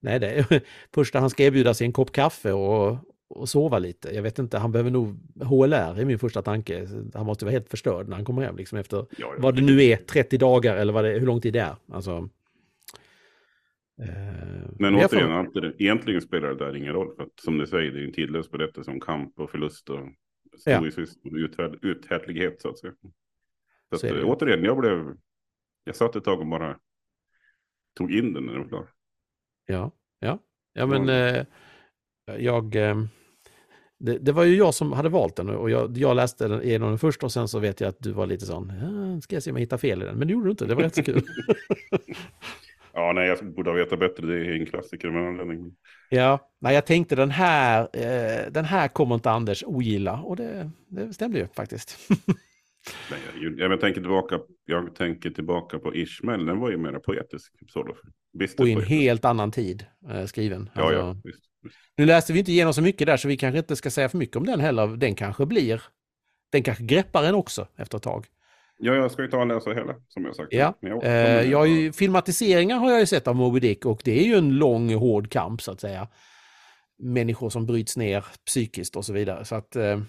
Nej, 0.00 0.20
det 0.20 0.30
är 0.30 0.62
första 0.94 1.18
han 1.20 1.30
ska 1.30 1.42
erbjuda 1.44 1.74
sig 1.74 1.86
en 1.86 1.92
kopp 1.92 2.12
kaffe 2.12 2.52
och, 2.52 2.98
och 3.32 3.48
sova 3.48 3.78
lite. 3.78 4.14
Jag 4.14 4.22
vet 4.22 4.38
inte, 4.38 4.58
han 4.58 4.72
behöver 4.72 4.90
nog 4.90 5.16
HLR 5.42 6.00
är 6.00 6.04
min 6.04 6.18
första 6.18 6.42
tanke. 6.42 6.88
Han 7.14 7.26
måste 7.26 7.44
vara 7.44 7.52
helt 7.52 7.68
förstörd 7.68 8.08
när 8.08 8.16
han 8.16 8.24
kommer 8.24 8.42
hem, 8.42 8.56
liksom 8.56 8.78
efter 8.78 8.96
Ja, 8.96 9.06
ja. 9.18 9.34
vad 9.38 9.56
det 9.56 9.62
nu 9.62 9.82
är, 9.84 9.96
30 9.96 10.38
dagar 10.38 10.76
eller 10.76 10.92
vad 10.92 11.04
det, 11.04 11.10
hur 11.10 11.26
lång 11.26 11.40
tid 11.40 11.52
det 11.52 11.60
är. 11.60 11.76
Alltså, 11.92 12.28
eh, 14.02 14.68
Men 14.78 14.94
återigen, 14.94 15.32
allt 15.32 15.54
det, 15.54 15.72
egentligen 15.78 16.20
spelar 16.20 16.48
det 16.48 16.64
där 16.64 16.76
ingen 16.76 16.92
roll. 16.92 17.16
För 17.16 17.22
att 17.22 17.40
som 17.40 17.58
du 17.58 17.66
säger, 17.66 17.90
det 17.90 18.00
är 18.00 18.04
en 18.04 18.12
tidlös 18.12 18.50
berättelse 18.50 18.90
om 18.90 19.00
kamp 19.00 19.40
och 19.40 19.50
förlust 19.50 19.90
och 19.90 20.00
Ja. 20.64 20.76
stoicism 20.76 21.28
och 21.28 21.34
uthärd, 21.34 21.78
uthärdlighet 21.82 22.60
så 22.60 22.68
att 22.68 22.78
säga. 22.78 22.92
Så, 23.90 23.98
Så 23.98 24.06
att, 24.06 24.24
återigen, 24.24 24.64
jag 24.64 24.78
blev... 24.78 25.16
Jag 25.84 25.96
satt 25.96 26.16
ett 26.16 26.24
tag 26.24 26.40
och 26.40 26.46
bara 26.46 26.78
tog 27.96 28.12
in 28.12 28.32
den 28.32 28.44
när 28.44 28.52
den 28.52 28.62
var 28.62 28.68
klar. 28.68 28.88
Ja, 29.66 29.90
ja. 30.18 30.38
ja 30.72 30.86
men 30.86 31.08
eh, 31.08 31.46
jag... 32.38 32.76
Eh, 32.76 33.04
det, 34.02 34.18
det 34.18 34.32
var 34.32 34.44
ju 34.44 34.56
jag 34.56 34.74
som 34.74 34.92
hade 34.92 35.08
valt 35.08 35.36
den 35.36 35.50
och 35.50 35.70
jag, 35.70 35.98
jag 35.98 36.16
läste 36.16 36.48
den 36.48 36.62
igenom 36.62 36.88
den 36.88 36.98
först 36.98 37.24
och 37.24 37.32
sen 37.32 37.48
så 37.48 37.58
vet 37.58 37.80
jag 37.80 37.88
att 37.88 38.00
du 38.00 38.12
var 38.12 38.26
lite 38.26 38.46
sån, 38.46 38.72
ja, 38.80 39.20
ska 39.20 39.36
jag 39.36 39.42
se 39.42 39.50
om 39.50 39.56
jag 39.56 39.60
hittar 39.60 39.78
fel 39.78 40.02
i 40.02 40.04
den. 40.04 40.16
Men 40.16 40.28
det 40.28 40.32
gjorde 40.32 40.46
du 40.46 40.50
inte, 40.50 40.66
det 40.66 40.74
var 40.74 40.82
rätt 40.82 40.94
så 40.94 41.02
kul. 41.02 41.22
Ja, 42.94 43.12
nej, 43.12 43.28
jag 43.28 43.54
borde 43.54 43.70
ha 43.70 43.76
vetat 43.76 43.98
bättre. 43.98 44.26
Det 44.26 44.46
är 44.46 44.60
en 44.60 44.66
klassiker 44.66 45.10
med 45.10 45.28
anledning. 45.28 45.76
Ja, 46.10 46.50
nej, 46.58 46.74
jag 46.74 46.86
tänkte 46.86 47.16
den 47.16 47.30
här, 47.30 47.88
eh, 47.92 48.52
den 48.52 48.64
här 48.64 48.88
kommer 48.88 49.14
inte 49.14 49.30
Anders 49.30 49.64
ogilla 49.66 50.20
och 50.20 50.36
det, 50.36 50.70
det 50.88 51.12
stämde 51.12 51.38
ju 51.38 51.46
faktiskt. 51.46 51.98
Nej, 53.10 53.20
jag, 53.40 53.72
jag, 53.72 53.80
tänker 53.80 54.00
tillbaka, 54.00 54.40
jag 54.64 54.94
tänker 54.94 55.30
tillbaka 55.30 55.78
på 55.78 55.94
Ishmael. 55.94 56.46
Den 56.46 56.60
var 56.60 56.70
ju 56.70 56.76
mer 56.76 56.92
poetisk. 56.92 57.52
Så 57.68 57.96
visst, 58.32 58.60
och 58.60 58.68
i 58.68 58.72
en 58.72 58.82
helt 58.82 59.24
annan 59.24 59.50
tid 59.50 59.86
eh, 60.10 60.24
skriven. 60.24 60.70
Ja, 60.74 60.82
Alltså, 60.82 60.98
ja. 60.98 61.16
Visst. 61.24 61.51
Nu 61.96 62.06
läste 62.06 62.32
vi 62.32 62.38
inte 62.38 62.52
igenom 62.52 62.74
så 62.74 62.82
mycket 62.82 63.06
där 63.06 63.16
så 63.16 63.28
vi 63.28 63.36
kanske 63.36 63.58
inte 63.58 63.76
ska 63.76 63.90
säga 63.90 64.08
för 64.08 64.18
mycket 64.18 64.36
om 64.36 64.46
den 64.46 64.60
heller. 64.60 64.86
Den 64.86 65.14
kanske 65.14 65.46
blir, 65.46 65.82
den 66.52 66.62
kanske 66.62 66.84
greppar 66.84 67.24
en 67.24 67.34
också 67.34 67.66
efter 67.76 67.96
ett 67.96 68.02
tag. 68.04 68.26
Ja, 68.78 68.94
jag 68.94 69.10
ska 69.12 69.22
ju 69.22 69.28
ta 69.28 69.38
och 69.40 69.46
läsa 69.46 69.70
hela, 69.70 69.94
som 70.08 70.24
jag 70.24 70.36
sagt. 70.36 70.48
Ja, 70.52 70.74
Men 70.80 70.90
jag, 70.90 71.04
Eh, 71.04 71.50
jag 71.50 71.58
har 71.58 71.66
ju, 71.66 71.92
filmatiseringar 71.92 72.76
har 72.78 72.90
jag 72.90 73.00
ju 73.00 73.06
sett 73.06 73.28
av 73.28 73.36
Moby 73.36 73.60
Dick 73.60 73.86
och 73.86 74.00
det 74.04 74.20
är 74.20 74.24
ju 74.24 74.34
en 74.34 74.50
lång 74.58 74.94
hård 74.94 75.30
kamp 75.30 75.62
så 75.62 75.72
att 75.72 75.80
säga. 75.80 76.08
människor 76.98 77.50
som 77.50 77.66
bryts 77.66 77.96
ner 77.96 78.24
psykiskt 78.46 78.96
och 78.96 79.04
så 79.04 79.12
vidare. 79.12 79.44
Så 79.44 79.54
att, 79.54 79.76
eh, 79.76 80.00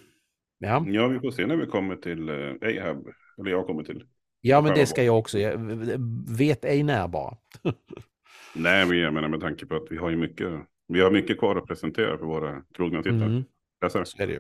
ja. 0.59 0.85
Ja, 0.87 1.07
vi 1.07 1.19
får 1.19 1.31
se 1.31 1.45
när 1.45 1.55
vi 1.57 1.65
kommer 1.65 1.95
till 1.95 2.29
eh, 2.29 2.35
Ahab. 2.35 3.07
Eller 3.39 3.51
jag 3.51 3.67
kommer 3.67 3.83
till. 3.83 4.03
Ja, 4.41 4.61
men 4.61 4.73
det 4.75 4.85
ska 4.85 5.03
jag 5.03 5.19
också. 5.19 5.39
Jag 5.39 5.59
vet 6.37 6.65
ej 6.65 6.83
när 6.83 7.07
bara. 7.07 7.37
Nej, 8.55 8.85
men 8.85 8.97
jag 8.97 9.13
menar 9.13 9.29
med 9.29 9.41
tanke 9.41 9.65
på 9.65 9.75
att 9.75 9.87
vi 9.89 9.97
har 9.97 10.09
ju 10.09 10.17
mycket, 10.17 10.47
vi 10.93 11.01
har 11.01 11.11
mycket 11.11 11.39
kvar 11.39 11.55
att 11.55 11.65
presentera 11.67 12.17
för 12.17 12.25
våra 12.25 12.61
trogna 12.77 13.03
tittare. 13.03 13.23
Mm. 13.25 13.43
Läsare, 13.83 14.05
Så 14.05 14.23
är 14.23 14.27
det 14.27 14.33
ju. 14.33 14.39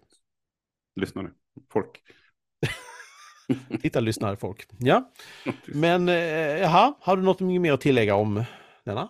lyssnare, 0.95 1.31
folk. 1.71 2.01
Titta, 3.81 3.99
lyssnar 3.99 4.35
folk. 4.35 4.65
Ja, 4.79 5.11
men 5.67 6.09
eh, 6.09 6.15
jaha, 6.61 6.93
har 6.99 7.17
du 7.17 7.23
något 7.23 7.39
mer 7.39 7.73
att 7.73 7.81
tillägga 7.81 8.15
om 8.15 8.43
denna? 8.85 9.09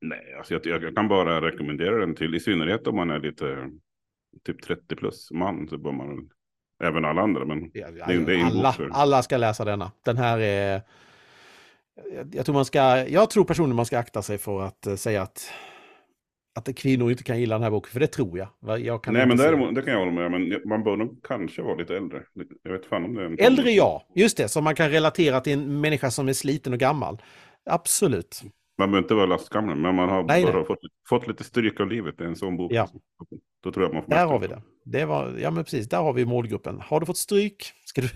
Nej, 0.00 0.34
alltså 0.38 0.54
jag, 0.54 0.82
jag 0.82 0.94
kan 0.96 1.08
bara 1.08 1.40
rekommendera 1.40 1.98
den 2.00 2.14
till, 2.14 2.34
i 2.34 2.40
synnerhet 2.40 2.86
om 2.86 2.96
man 2.96 3.10
är 3.10 3.18
lite 3.20 3.70
typ 4.44 4.62
30 4.62 4.96
plus 4.96 5.30
man, 5.30 5.68
så 5.68 5.78
bör 5.78 5.92
man 5.92 6.30
även 6.84 7.04
alla 7.04 7.22
andra, 7.22 7.44
men 7.44 7.70
Ja, 7.74 7.90
Det 7.90 8.00
är- 8.14 8.20
det 8.26 8.34
är 8.34 8.44
alla, 8.44 8.72
för- 8.72 8.90
alla 8.92 9.22
ska 9.22 9.36
läsa 9.36 9.64
denna. 9.64 9.92
Den 10.04 10.16
här 10.16 10.38
är... 10.38 10.82
Jag, 12.14 12.34
jag 12.34 12.44
tror 12.46 12.54
man 12.54 12.64
ska... 12.64 12.78
Jag 13.08 13.30
tror 13.30 13.44
personligen 13.44 13.76
man 13.76 13.86
ska 13.86 13.98
akta 13.98 14.22
sig 14.22 14.38
för 14.38 14.62
att 14.62 14.86
eh, 14.86 14.94
säga 14.94 15.22
att, 15.22 15.52
att 16.54 16.76
kvinnor 16.76 17.10
inte 17.10 17.22
kan 17.22 17.40
gilla 17.40 17.54
den 17.54 17.62
här 17.62 17.70
boken, 17.70 17.90
för 17.92 18.00
det 18.00 18.06
tror 18.06 18.38
jag. 18.38 18.80
Jag 18.80 19.04
kan 19.04 19.14
Nej, 19.14 19.26
men 19.26 19.36
däremot, 19.36 19.74
det 19.74 19.82
kan 19.82 19.92
jag 19.92 20.00
hålla 20.00 20.12
med 20.12 20.26
om, 20.26 20.32
men 20.32 20.68
man 20.68 20.84
bör 20.84 20.96
nog 20.96 21.20
kanske 21.22 21.62
vara 21.62 21.74
lite 21.74 21.96
äldre. 21.96 22.22
Jag 22.62 22.72
vet 22.72 22.86
fan 22.86 23.04
om 23.04 23.14
det 23.14 23.22
är 23.22 23.26
en... 23.26 23.38
Äldre 23.38 23.70
ja, 23.70 24.06
just 24.14 24.36
det, 24.36 24.48
som 24.48 24.64
man 24.64 24.74
kan 24.74 24.90
relatera 24.90 25.40
till 25.40 25.52
en 25.52 25.80
människa 25.80 26.10
som 26.10 26.28
är 26.28 26.32
sliten 26.32 26.72
och 26.72 26.78
gammal. 26.78 27.22
Absolut. 27.70 28.42
Man 28.78 28.90
behöver 28.90 29.04
inte 29.04 29.14
vara 29.14 29.26
lastgammal, 29.26 29.76
men 29.76 29.94
man 29.94 30.08
har 30.08 30.22
Nej, 30.22 30.44
bara. 30.44 30.64
Fått, 30.64 30.78
fått 31.08 31.28
lite 31.28 31.44
stryk 31.44 31.80
av 31.80 31.88
livet. 31.88 32.20
Är 32.20 32.24
en 32.24 32.36
sån 32.36 32.56
bok. 32.56 32.72
Ja. 32.72 32.88
Då 33.62 33.72
tror 33.72 33.86
jag 33.86 33.94
man 33.94 34.02
får 34.02 34.10
Där 34.10 34.26
har 34.26 34.38
vi 34.38 34.46
det. 34.46 34.62
det 34.84 35.04
var, 35.04 35.38
ja, 35.38 35.50
men 35.50 35.64
precis, 35.64 35.88
där 35.88 35.98
har 35.98 36.12
vi 36.12 36.24
målgruppen. 36.24 36.80
Har 36.80 37.00
du 37.00 37.06
fått 37.06 37.16
stryk? 37.16 37.72
Ska 37.84 38.00
du, 38.00 38.08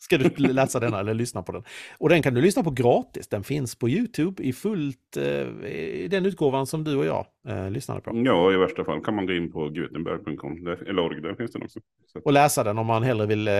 ska 0.00 0.18
du 0.18 0.28
läsa 0.52 0.80
denna 0.80 1.00
eller 1.00 1.14
lyssna 1.14 1.42
på 1.42 1.52
den? 1.52 1.62
Och 1.98 2.08
den 2.08 2.22
kan 2.22 2.34
du 2.34 2.40
lyssna 2.40 2.62
på 2.62 2.70
gratis. 2.70 3.28
Den 3.28 3.44
finns 3.44 3.74
på 3.78 3.88
YouTube 3.88 4.42
i 4.42 4.52
fullt, 4.52 5.16
eh, 5.16 5.68
i 5.70 6.08
den 6.10 6.26
utgåvan 6.26 6.66
som 6.66 6.84
du 6.84 6.96
och 6.96 7.04
jag 7.04 7.26
eh, 7.48 7.70
lyssnade 7.70 8.00
på. 8.00 8.10
Ja, 8.24 8.52
i 8.52 8.56
värsta 8.56 8.84
fall 8.84 9.00
kan 9.00 9.14
man 9.14 9.26
gå 9.26 9.32
in 9.32 9.52
på 9.52 9.68
gutenberg.com. 9.68 10.66
Eller 10.66 10.98
org, 10.98 11.20
där 11.20 11.34
finns 11.34 11.52
den 11.52 11.62
också. 11.62 11.80
Så, 12.12 12.20
Och 12.20 12.32
läsa 12.32 12.64
den 12.64 12.78
om 12.78 12.86
man 12.86 13.02
hellre 13.02 13.26
vill 13.26 13.48
eh, 13.48 13.54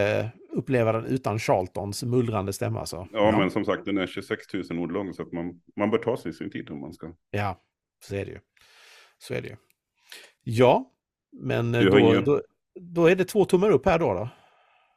uppleva 0.53 0.93
den 0.93 1.05
utan 1.05 1.39
Charltons 1.39 2.05
mullrande 2.05 2.53
stämma. 2.53 2.87
Så. 2.87 3.09
ja, 3.13 3.39
men 3.39 3.51
som 3.51 3.65
sagt, 3.65 3.85
den 3.85 3.99
är 3.99 4.07
26 4.07 4.55
000 4.71 4.79
ord 4.79 4.93
lång, 4.93 5.15
så 5.15 5.23
att 5.23 5.33
man, 5.33 5.61
man 5.77 5.91
bör 5.91 5.99
ta 5.99 6.17
sig 6.17 6.33
sin 6.33 6.51
tid 6.51 6.71
om 6.71 6.81
man 6.81 6.93
ska. 6.93 7.13
Ja, 7.31 7.61
så 8.05 8.15
är 8.15 8.25
det 8.25 8.31
ju. 8.31 8.39
Så 9.19 9.35
är 9.35 9.43
det 9.43 9.49
ju. 9.49 9.57
Ja, 10.45 10.91
men 11.33 11.75
eh, 11.75 11.85
då, 11.85 12.21
då, 12.21 12.43
då 12.81 13.07
är 13.07 13.17
det 13.17 13.25
två 13.25 13.45
tummar 13.45 13.71
upp 13.71 13.87
här 13.87 13.99
då. 13.99 14.15
då. 14.15 14.29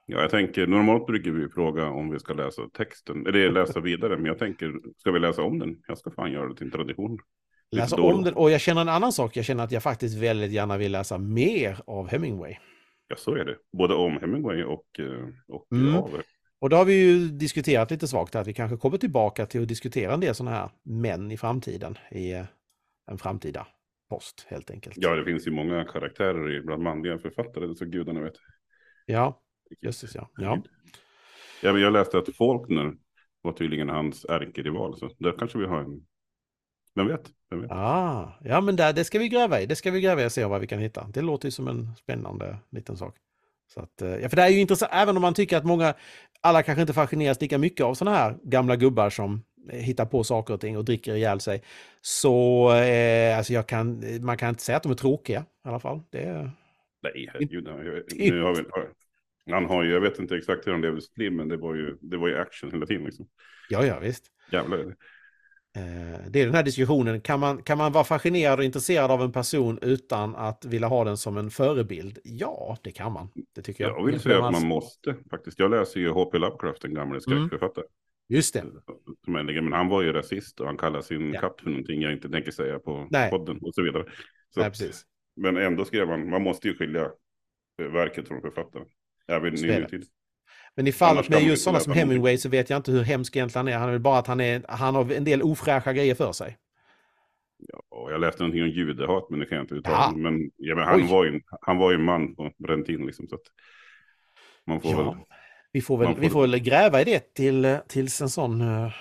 Ja, 0.06 0.22
jag 0.22 0.30
tänker, 0.30 0.68
normalt 0.68 1.06
brukar 1.06 1.32
vi 1.32 1.50
fråga 1.50 1.88
om 1.90 2.10
vi 2.10 2.20
ska 2.20 2.34
läsa 2.34 2.62
texten, 2.74 3.28
eller 3.28 3.52
läsa 3.52 3.80
vidare, 3.80 4.16
men 4.18 4.26
jag 4.26 4.40
tänker, 4.40 4.74
ska 4.98 5.12
vi 5.12 5.20
läsa 5.20 5.42
om 5.44 5.60
den? 5.60 5.78
Jag 5.88 5.98
ska 5.98 6.12
fan 6.12 6.32
göra 6.32 6.48
det 6.50 6.56
till 6.56 6.66
en 6.66 6.72
tradition. 6.72 7.20
Läsa 7.72 8.02
om 8.02 8.24
den. 8.24 8.34
Och 8.34 8.52
jag 8.52 8.62
känner 8.62 8.82
en 8.82 8.90
annan 8.90 9.12
sak. 9.12 9.38
Jag 9.38 9.46
känner 9.46 9.64
att 9.64 9.72
jag 9.72 9.84
faktiskt 9.84 10.18
väldigt 10.18 10.52
gärna 10.52 10.78
vill 10.78 10.92
läsa 10.92 11.18
mer 11.18 11.80
av 11.88 12.08
Hemingway. 12.08 12.56
Ja, 13.08 13.16
så 13.16 13.36
är 13.36 13.46
det. 13.46 13.56
Både 13.78 13.94
om 13.94 14.18
Hemingway 14.22 14.64
och, 14.64 15.00
eh, 15.00 15.28
och 15.48 15.68
Mm. 15.72 15.96
av. 15.96 16.22
Och 16.60 16.70
då 16.70 16.76
har 16.76 16.86
vi 16.86 16.94
ju 16.94 17.28
diskuterat 17.28 17.92
lite 17.92 18.08
svagt 18.08 18.36
att 18.36 18.48
vi 18.48 18.54
kanske 18.54 18.78
kommer 18.78 18.98
tillbaka 18.98 19.46
till 19.46 19.62
att 19.62 19.68
diskutera 19.68 20.14
en 20.14 20.20
del 20.20 20.36
sådana 20.36 20.56
här 20.56 20.70
män 20.84 21.32
i 21.32 21.38
framtiden. 21.38 21.98
I 22.12 22.32
eh, 22.34 22.46
en 23.12 23.18
framtida 23.18 23.68
post 24.10 24.46
helt 24.50 24.72
enkelt. 24.72 24.96
Ja, 25.00 25.16
det 25.16 25.24
finns 25.26 25.48
ju 25.48 25.52
många 25.52 25.84
karaktärer 25.84 26.52
i- 26.58 26.62
bland 26.62 26.84
manliga 26.84 27.18
författare, 27.18 27.76
så 27.76 27.86
gudarna 27.86 28.22
vet. 28.22 28.34
Ja, 29.06 29.42
just 29.82 30.02
det. 30.02 30.08
Ja. 30.16 30.30
ja. 30.38 30.62
Ja, 31.62 31.74
men 31.74 31.82
jag 31.82 31.94
läste 31.94 32.18
att 32.18 32.36
Faulkner 32.36 32.94
var 33.42 33.52
tydligen 33.52 33.90
hans 33.90 34.26
ärkerival, 34.26 34.98
så 34.98 35.10
där 35.20 35.36
kanske 35.40 35.58
vi 35.58 35.66
har 35.66 35.80
en... 35.80 36.02
Vem 36.96 37.08
vet? 37.08 37.30
Vem 37.50 37.62
vet? 37.62 37.72
Ah, 37.72 38.34
ja, 38.44 38.62
men 38.62 38.76
där, 38.76 38.94
det 38.94 39.04
ska 39.04 39.20
vi 39.20 39.30
gräva 39.30 39.62
i. 39.62 39.66
Det 39.66 39.76
ska 39.76 39.92
vi 39.92 40.02
gräva 40.02 40.24
i 40.24 40.28
och 40.28 40.32
se 40.32 40.46
vad 40.46 40.62
vi 40.62 40.68
kan 40.68 40.80
hitta. 40.80 41.08
Det 41.14 41.22
låter 41.22 41.48
ju 41.48 41.52
som 41.52 41.68
en 41.68 41.96
spännande 41.96 42.58
liten 42.72 42.98
sak. 42.98 43.16
Så 43.74 43.80
att, 43.80 44.02
eh, 44.02 44.16
ja, 44.16 44.30
för 44.30 44.36
det 44.36 44.42
är 44.42 44.50
ju 44.50 44.60
intressant, 44.60 44.92
även 44.94 45.16
om 45.16 45.22
man 45.22 45.34
tycker 45.34 45.58
att 45.58 45.66
många, 45.66 45.94
alla 46.42 46.64
kanske 46.64 46.82
inte 46.82 46.94
fascineras 46.94 47.42
lika 47.42 47.58
mycket 47.58 47.86
av 47.86 47.94
sådana 47.94 48.18
här 48.18 48.38
gamla 48.44 48.76
gubbar 48.76 49.10
som 49.10 49.44
hittar 49.72 50.06
på 50.06 50.24
saker 50.24 50.54
och 50.54 50.62
ting 50.62 50.78
och 50.78 50.86
dricker 50.86 51.16
ihjäl 51.16 51.40
sig. 51.40 51.64
Så 52.02 52.72
eh, 52.74 53.38
alltså 53.38 53.54
jag 53.54 53.68
kan, 53.68 54.04
man 54.26 54.38
kan 54.38 54.50
inte 54.50 54.64
säga 54.64 54.78
att 54.78 54.84
de 54.84 54.92
är 54.92 54.96
tråkiga 54.96 55.46
i 55.66 55.68
alla 55.68 55.80
fall. 55.80 56.02
Det 56.10 56.24
är, 56.24 56.52
Nej, 57.04 57.30
herregud. 57.34 57.64
Nu 58.18 58.42
har 58.42 58.56
vi, 58.56 58.64
han 59.52 59.66
har 59.66 59.84
ju, 59.84 59.92
jag 59.92 60.02
vet 60.02 60.20
inte 60.20 60.36
exakt 60.36 60.68
hur 60.68 60.72
han 60.72 60.82
levde 60.82 61.02
sitt 61.02 61.18
liv, 61.18 61.32
men 61.32 61.48
det 61.48 61.58
var 61.58 61.76
ju, 61.76 61.98
det 62.02 62.18
var 62.18 62.28
ju 62.28 62.38
action 62.38 62.72
hela 62.72 62.86
tiden. 62.86 63.04
Liksom. 63.06 63.28
ja, 63.70 63.86
ja, 63.86 64.00
visst. 64.00 64.26
Jävlar. 64.52 64.78
är 64.78 64.84
det. 64.86 64.96
Eh, 65.76 66.20
Det 66.30 66.42
är 66.42 66.46
den 66.46 66.56
här 66.56 66.64
diskussionen, 66.64 67.22
kan 67.22 67.40
man, 67.40 67.64
kan 67.64 67.78
man 67.78 67.92
vara 67.92 68.04
fascinerad 68.04 68.60
och 68.60 68.66
intresserad 68.66 69.12
av 69.12 69.22
en 69.22 69.32
person 69.32 69.80
utan 69.82 70.36
att 70.36 70.66
vilja 70.66 70.88
ha 70.88 71.04
den 71.04 71.18
som 71.18 71.38
en 71.38 71.50
förebild? 71.50 72.20
Ja, 72.24 72.78
det 72.84 72.92
kan 72.92 73.12
man. 73.12 73.30
Det 73.56 73.62
tycker 73.62 73.84
jag. 73.84 74.00
Jag 74.00 74.06
vill 74.06 74.20
säga 74.20 74.46
att 74.46 74.52
man 74.52 74.68
måste 74.68 75.16
faktiskt. 75.30 75.60
Jag 75.60 75.72
läser 75.72 76.00
ju 76.00 76.10
H.P. 76.10 76.38
Lovecraft, 76.38 76.82
den 76.82 76.94
gamla 76.94 77.20
skräckförfattare. 77.20 77.86
Just 78.30 78.54
det. 78.54 78.64
Men 79.28 79.74
han 79.74 79.88
var 79.88 80.02
ju 80.02 80.14
rasist 80.14 80.60
och 80.60 80.66
han 80.68 80.78
kallar 80.78 81.02
sin 81.02 81.34
Ja. 81.34 81.40
katt 81.42 81.62
för 81.62 81.70
någonting 81.70 82.02
jag 82.02 82.14
inte 82.14 82.30
tänker 82.30 82.52
säga 82.52 82.80
på 82.80 83.08
Nej. 83.12 83.30
podden 83.30 83.60
och 83.62 83.76
så 83.76 83.82
vidare. 83.84 84.06
Så, 84.54 84.60
Nej, 84.60 84.70
precis. 84.70 85.04
Men 85.36 85.58
ändå 85.58 85.86
skrev 85.86 86.08
han, 86.08 86.30
man 86.30 86.42
måste 86.42 86.68
ju 86.68 86.78
skilja 86.78 87.12
verket 87.78 88.28
från 88.28 88.42
författaren. 88.42 88.86
Är 89.28 89.40
det. 89.40 89.80
nutid. 89.80 90.06
Men 90.76 90.88
i 90.88 90.92
fallet 90.92 91.30
med 91.30 91.42
just 91.44 91.64
sådana 91.64 91.80
som. 91.80 91.94
Hemingway 91.94 92.38
så 92.38 92.50
vet 92.50 92.70
jag 92.70 92.78
inte 92.78 92.92
hur 92.92 93.04
hemsk 93.04 93.36
egentligen 93.36 93.66
han 93.68 93.74
är. 93.74 93.78
Han 93.78 93.88
är 93.90 93.92
väl 93.94 94.02
bara 94.02 94.18
att 94.20 94.28
han, 94.28 94.42
är, 94.42 94.66
han 94.68 94.96
har 94.96 95.12
en 95.12 95.24
del 95.24 95.42
ofräscha 95.42 95.94
grejer 95.94 96.16
för 96.16 96.32
sig. 96.32 96.58
Och 97.90 98.12
jag 98.12 98.22
läste 98.22 98.44
någonting 98.44 98.64
om 98.64 98.70
judehat, 98.70 99.30
men 99.30 99.40
det 99.40 99.46
kan 99.46 99.56
jag 99.56 99.64
inte 99.64 99.76
uttala. 99.76 99.96
Jaha. 99.98 100.12
Men, 100.16 100.52
ja, 100.58 100.76
men 100.76 100.84
han, 100.86 101.02
Oj. 101.02 101.08
var 101.12 101.26
ju, 101.26 101.42
han 101.62 101.78
var 101.78 101.92
ju 101.92 101.96
en 101.96 102.04
man 102.04 102.36
på 102.36 102.52
den 102.58 102.84
tiden. 102.84 103.06
Liksom, 103.06 103.28
så 103.28 103.36
att 103.36 103.42
man 104.68 104.82
får 104.82 104.90
väl... 104.90 104.98
Ja, 105.06 105.26
vi 105.72 105.82
får 105.82 105.98
väl, 105.98 106.08
får- 106.08 106.22
vi 106.22 106.30
får 106.30 106.42
väl 106.48 106.60
gräva 106.60 107.02
i 107.02 107.04
det 107.04 107.34
till, 107.34 107.78
tills 107.88 108.22
en 108.22 108.30
sån... 108.30 108.62
eh, 108.62 108.92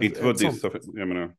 Inte 0.00 0.20
för 0.22 0.30
att 0.30 0.38
dissa, 0.38 0.70
jag 0.94 1.08
menar. 1.08 1.30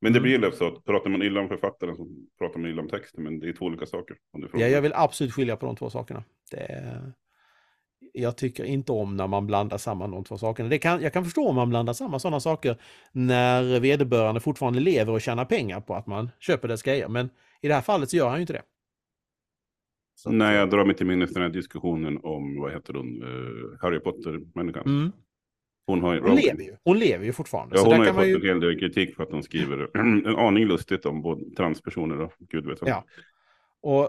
Men 0.00 0.12
det 0.12 0.18
Mm. 0.18 0.22
blir 0.22 0.38
lätt 0.38 0.54
så 0.54 0.66
att 0.68 0.84
pratar 0.84 1.10
man 1.10 1.22
illa 1.22 1.40
om 1.40 1.48
författaren 1.48 1.96
så 1.96 2.08
pratar 2.38 2.58
man 2.60 2.70
illa 2.70 2.82
om 2.82 2.88
texten. 2.88 3.24
Men 3.24 3.38
det 3.40 3.48
är 3.48 3.52
två 3.52 3.64
olika 3.64 3.86
saker. 3.86 4.16
Ja, 4.52 4.66
jag 4.68 4.82
vill 4.82 4.92
absolut 4.94 5.32
skilja 5.34 5.56
på 5.56 5.66
de 5.66 5.76
två 5.76 5.90
sakerna. 5.90 6.24
Det 6.50 6.56
är, 6.60 7.12
jag 8.12 8.36
tycker 8.36 8.64
inte 8.64 8.92
om 8.92 9.16
när 9.16 9.26
man 9.26 9.46
blandar 9.46 9.78
samman 9.78 10.10
de 10.10 10.24
två 10.24 10.38
sakerna. 10.38 10.68
Det 10.68 10.78
kan, 10.78 11.02
jag 11.02 11.12
kan 11.12 11.24
förstå 11.24 11.48
om 11.48 11.54
man 11.54 11.70
blandar 11.70 11.92
samman 11.92 12.20
sådana 12.20 12.40
saker 12.40 12.76
när 13.12 13.80
vederbörande 13.80 14.40
fortfarande 14.40 14.80
lever 14.80 15.12
och 15.12 15.20
tjänar 15.20 15.44
pengar 15.44 15.80
på 15.80 15.94
att 15.94 16.06
man 16.06 16.30
köper 16.40 16.68
dess 16.68 16.82
grejer. 16.82 17.08
Men 17.08 17.30
i 17.60 17.68
det 17.68 17.74
här 17.74 17.80
fallet 17.82 18.10
så 18.10 18.16
gör 18.16 18.28
han 18.28 18.36
ju 18.36 18.40
inte 18.40 18.52
det. 18.52 18.62
Så 20.14 20.30
Nej, 20.30 20.56
jag 20.56 20.70
drar 20.70 20.84
mig 20.84 20.96
till 20.96 21.06
minnes 21.06 21.32
den 21.32 21.42
här 21.42 21.50
diskussionen 21.50 22.20
om, 22.22 22.60
vad 22.60 22.72
heter 22.72 22.94
hon, 22.94 23.22
uh, 23.22 23.78
Harry 23.80 24.00
Potter-människan. 24.00 24.82
Mm. 24.86 25.12
Hon 25.86 26.02
har. 26.02 26.20
Hon 26.20 26.36
lever 26.36 26.62
ju. 26.62 26.76
Hon 26.84 26.98
lever 26.98 27.24
ju 27.24 27.32
fortfarande. 27.32 27.76
Ja, 27.76 27.82
hon 27.84 27.92
har 27.92 28.04
ju 28.04 28.12
fått 28.12 28.26
ju... 28.26 28.34
en 28.34 28.42
hel 28.42 28.60
del 28.60 28.78
kritik 28.78 29.16
för 29.16 29.22
att 29.22 29.30
hon 29.30 29.42
skriver 29.42 29.90
en 29.98 30.26
aning 30.26 30.64
lustigt 30.64 31.06
om 31.06 31.22
både 31.22 31.50
transpersoner 31.56 32.20
och 32.20 32.32
gud 32.38 32.66
vet 32.66 32.80
vad. 32.80 32.90
Ja. 32.90 33.04
Och 33.82 34.02
eh, 34.02 34.08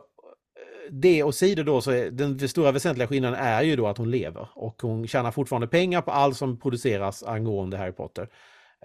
det 0.91 1.23
och 1.23 1.35
sidor 1.35 1.63
då 1.63 1.81
så 1.81 1.91
är 1.91 2.11
den, 2.11 2.49
stora 2.49 2.71
väsentliga 2.71 3.07
skillnaden 3.07 3.39
är 3.39 3.61
ju 3.63 3.75
då 3.75 3.87
att 3.87 3.97
hon 3.97 4.11
lever 4.11 4.49
och 4.55 4.81
hon 4.81 5.07
tjänar 5.07 5.31
fortfarande 5.31 5.67
pengar 5.67 6.01
på 6.01 6.11
allt 6.11 6.37
som 6.37 6.59
produceras 6.59 7.23
angående 7.23 7.77
Harry 7.77 7.91
Potter. 7.91 8.29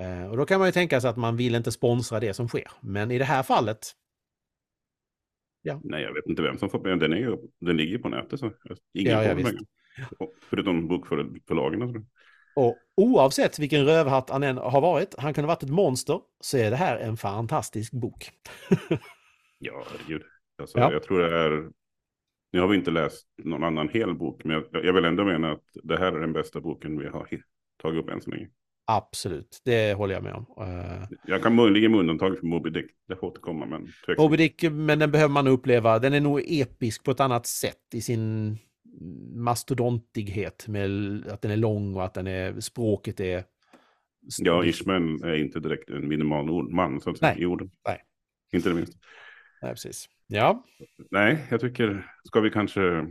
Eh, 0.01 0.31
och 0.31 0.37
då 0.37 0.45
kan 0.45 0.59
man 0.59 0.69
ju 0.69 0.73
tänka 0.73 1.01
sig 1.01 1.11
att 1.11 1.17
man 1.17 1.37
vill 1.37 1.55
inte 1.55 1.73
sponsra 1.73 2.21
det 2.21 2.35
som 2.35 2.49
sker. 2.49 2.71
Men 2.81 3.11
i 3.11 3.19
det 3.19 3.25
här 3.25 3.43
fallet, 3.43 3.79
Nej, 5.83 6.03
jag 6.03 6.15
vet 6.15 6.27
inte 6.27 6.43
vem 6.43 6.59
som 6.59 6.71
får 6.71 6.79
pengar. 6.79 6.97
Den, 6.97 7.13
är 7.13 7.39
den 7.61 7.77
ligger 7.77 7.99
på 7.99 8.09
nätet. 8.09 8.41
Så 8.41 8.51
ingen 8.95 9.13
Ja, 9.13 9.25
ja, 9.25 9.37
får 9.37 9.43
pengar. 9.43 9.63
Och 10.19 10.35
Förutom 10.51 10.89
bokförlagen. 10.89 11.83
Alltså. 11.83 12.01
och 12.57 12.77
oavsett 12.97 13.59
vilken 13.59 13.85
rövhatt 13.85 14.31
han 14.31 14.43
än 14.43 14.57
har 14.57 14.81
varit, 14.81 15.15
han 15.19 15.35
kunde 15.35 15.47
ha 15.47 15.55
varit 15.55 15.63
ett 15.63 15.71
monster, 15.71 16.21
så 16.41 16.57
är 16.57 16.71
det 16.71 16.77
här 16.77 16.97
en 16.97 17.17
fantastisk 17.17 17.93
bok. 17.93 18.31
Ja, 19.61 19.85
herregud. 19.91 20.23
Alltså, 20.59 20.79
Ja. 20.79 20.93
Jag 20.93 21.03
tror 21.03 21.19
det 21.19 21.39
är... 21.39 21.71
Nu 22.53 22.61
har 22.61 22.69
vi 22.69 22.77
inte 22.77 22.91
läst 22.91 23.27
någon 23.45 23.65
annan 23.65 23.89
hel 23.89 24.15
bok, 24.15 24.45
men 24.45 24.57
jag, 24.73 24.85
jag 24.85 24.93
vill 24.93 25.05
ändå 25.05 25.25
mena 25.25 25.53
att 25.53 25.65
det 25.83 25.99
här 25.99 26.13
är 26.13 26.21
den 26.21 26.33
bästa 26.33 26.61
boken 26.61 26.99
vi 26.99 27.07
har 27.09 27.29
tagit 27.83 28.05
upp 28.05 28.11
än 28.11 28.21
så 28.21 28.31
länge. 28.31 28.49
Absolut, 28.91 29.63
det 29.65 29.95
håller 29.97 30.15
jag 30.15 30.23
med 30.23 30.33
om. 30.35 30.47
Eh, 30.61 31.09
Jag 31.27 31.43
kan 31.43 31.55
möjligen 31.55 31.91
med 31.91 32.01
undantag 32.01 32.39
för 32.39 32.47
Moby 32.47 32.71
Dick, 32.71 32.87
det 33.09 33.17
får 33.17 33.27
återkomma, 33.27 33.67
men 33.67 33.81
tveksamt. 33.87 34.19
Moby 34.19 34.37
Dick, 34.37 34.63
men 34.63 34.99
den 34.99 35.11
behöver 35.11 35.33
man 35.33 35.47
uppleva. 35.47 35.99
Den 35.99 36.13
är 36.13 36.21
nog 36.21 36.43
episk 36.47 37.05
på 37.05 37.11
ett 37.11 37.21
annat 37.21 37.47
sätt 37.47 37.95
i 37.95 38.01
sin 38.01 38.59
mastodontighet 39.35 40.69
med 40.69 40.91
att 41.31 41.43
den 41.43 41.51
är 41.51 41.57
lång 41.57 41.95
och 41.95 42.05
att 42.05 42.15
den 42.15 42.27
är, 42.27 42.61
språket 42.61 43.21
är... 43.21 43.45
Ja, 44.39 44.65
Ishmael 44.65 45.23
är 45.25 45.35
inte 45.37 45.61
direkt 45.61 45.91
en 45.91 46.09
minimal 46.09 46.71
man 46.75 47.01
så 47.01 47.11
att 47.11 47.19
säga, 47.19 47.33
Nej. 47.33 47.43
i 47.43 47.47
orden. 47.47 47.71
Nej. 47.87 48.01
Inte 48.53 48.69
det 48.69 48.75
minst. 48.75 48.93
Nej, 49.63 49.73
precis. 49.73 50.09
Ja, 50.29 50.65
Nej, 51.11 51.47
jag 51.51 51.61
tycker, 51.61 52.07
ska 52.25 52.41
vi 52.41 52.51
kanske 52.51 53.07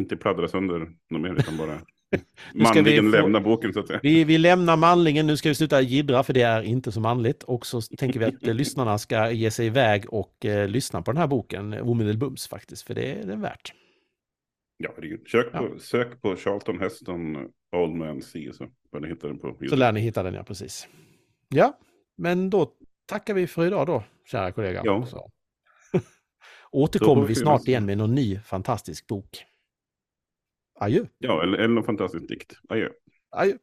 inte 0.00 0.16
pladdra 0.16 0.48
sönder 0.48 0.78
något 1.10 1.20
mer, 1.22 1.34
utan 1.38 1.56
bara 1.56 1.80
vi 2.54 2.62
manligen 2.62 3.04
få- 3.12 3.16
lämna 3.16 3.40
boken 3.40 3.72
så 3.72 3.80
att 3.80 3.86
säga. 3.86 4.00
vi, 4.02 4.24
vi 4.24 4.38
lämnar 4.38 4.76
manlingen, 4.76 5.26
nu 5.26 5.36
ska 5.36 5.48
vi 5.48 5.54
sluta 5.54 5.80
jiddra 5.80 6.22
för 6.22 6.32
det 6.32 6.42
är 6.42 6.62
inte 6.62 6.92
så 6.92 7.00
manligt. 7.00 7.42
Och 7.42 7.66
så 7.66 7.80
tänker 7.80 8.18
vi 8.20 8.24
att 8.24 8.46
eh, 8.46 8.54
lyssnarna 8.54 8.98
ska 8.98 9.30
ge 9.30 9.50
sig 9.50 9.66
iväg 9.66 10.04
och 10.12 10.44
eh, 10.44 10.68
lyssna 10.68 11.02
på 11.02 11.12
den 11.12 11.20
här 11.20 11.26
boken 11.26 11.72
omedelbums 11.72 12.48
faktiskt, 12.48 12.82
för 12.86 12.94
det 12.94 13.12
är 13.12 13.26
den 13.26 13.40
värt. 13.40 13.72
Ja. 14.76 14.90
Sök 15.30 15.52
på, 15.52 15.58
Ja. 15.72 15.78
Sök 15.78 16.22
på 16.22 16.36
Charlton 16.36 16.80
Heston 16.80 17.36
Old 17.76 17.94
Man 17.94 18.22
Sea 18.22 18.52
så 18.52 18.66
får 18.90 19.00
ni 19.00 19.08
hitta 19.08 19.26
den 19.26 19.38
på 19.38 19.56
Så 19.68 19.76
lär 19.76 19.92
ni 19.92 20.00
hitta 20.00 20.22
den, 20.22 20.34
ja 20.34 20.42
precis. 20.44 20.88
Ja, 21.48 21.78
men 22.16 22.50
då 22.50 22.72
tackar 23.06 23.34
vi 23.34 23.46
för 23.46 23.66
idag 23.66 23.86
då, 23.86 24.04
kära 24.24 24.52
kollega. 24.52 24.82
Ja. 24.84 25.06
Så. 25.06 25.30
Återkommer 26.70 27.26
vi 27.26 27.34
snart 27.34 27.68
igen 27.68 27.86
med 27.86 27.98
någon 27.98 28.14
ny 28.14 28.38
fantastisk 28.38 29.06
bok. 29.06 29.44
Adjö. 30.74 31.06
Ja, 31.18 31.42
eller, 31.42 31.58
eller 31.58 31.74
någon 31.74 31.84
fantastisk 31.84 32.28
dikt. 32.28 32.52
Adjö. 32.68 32.88
Adjö. 33.30 33.58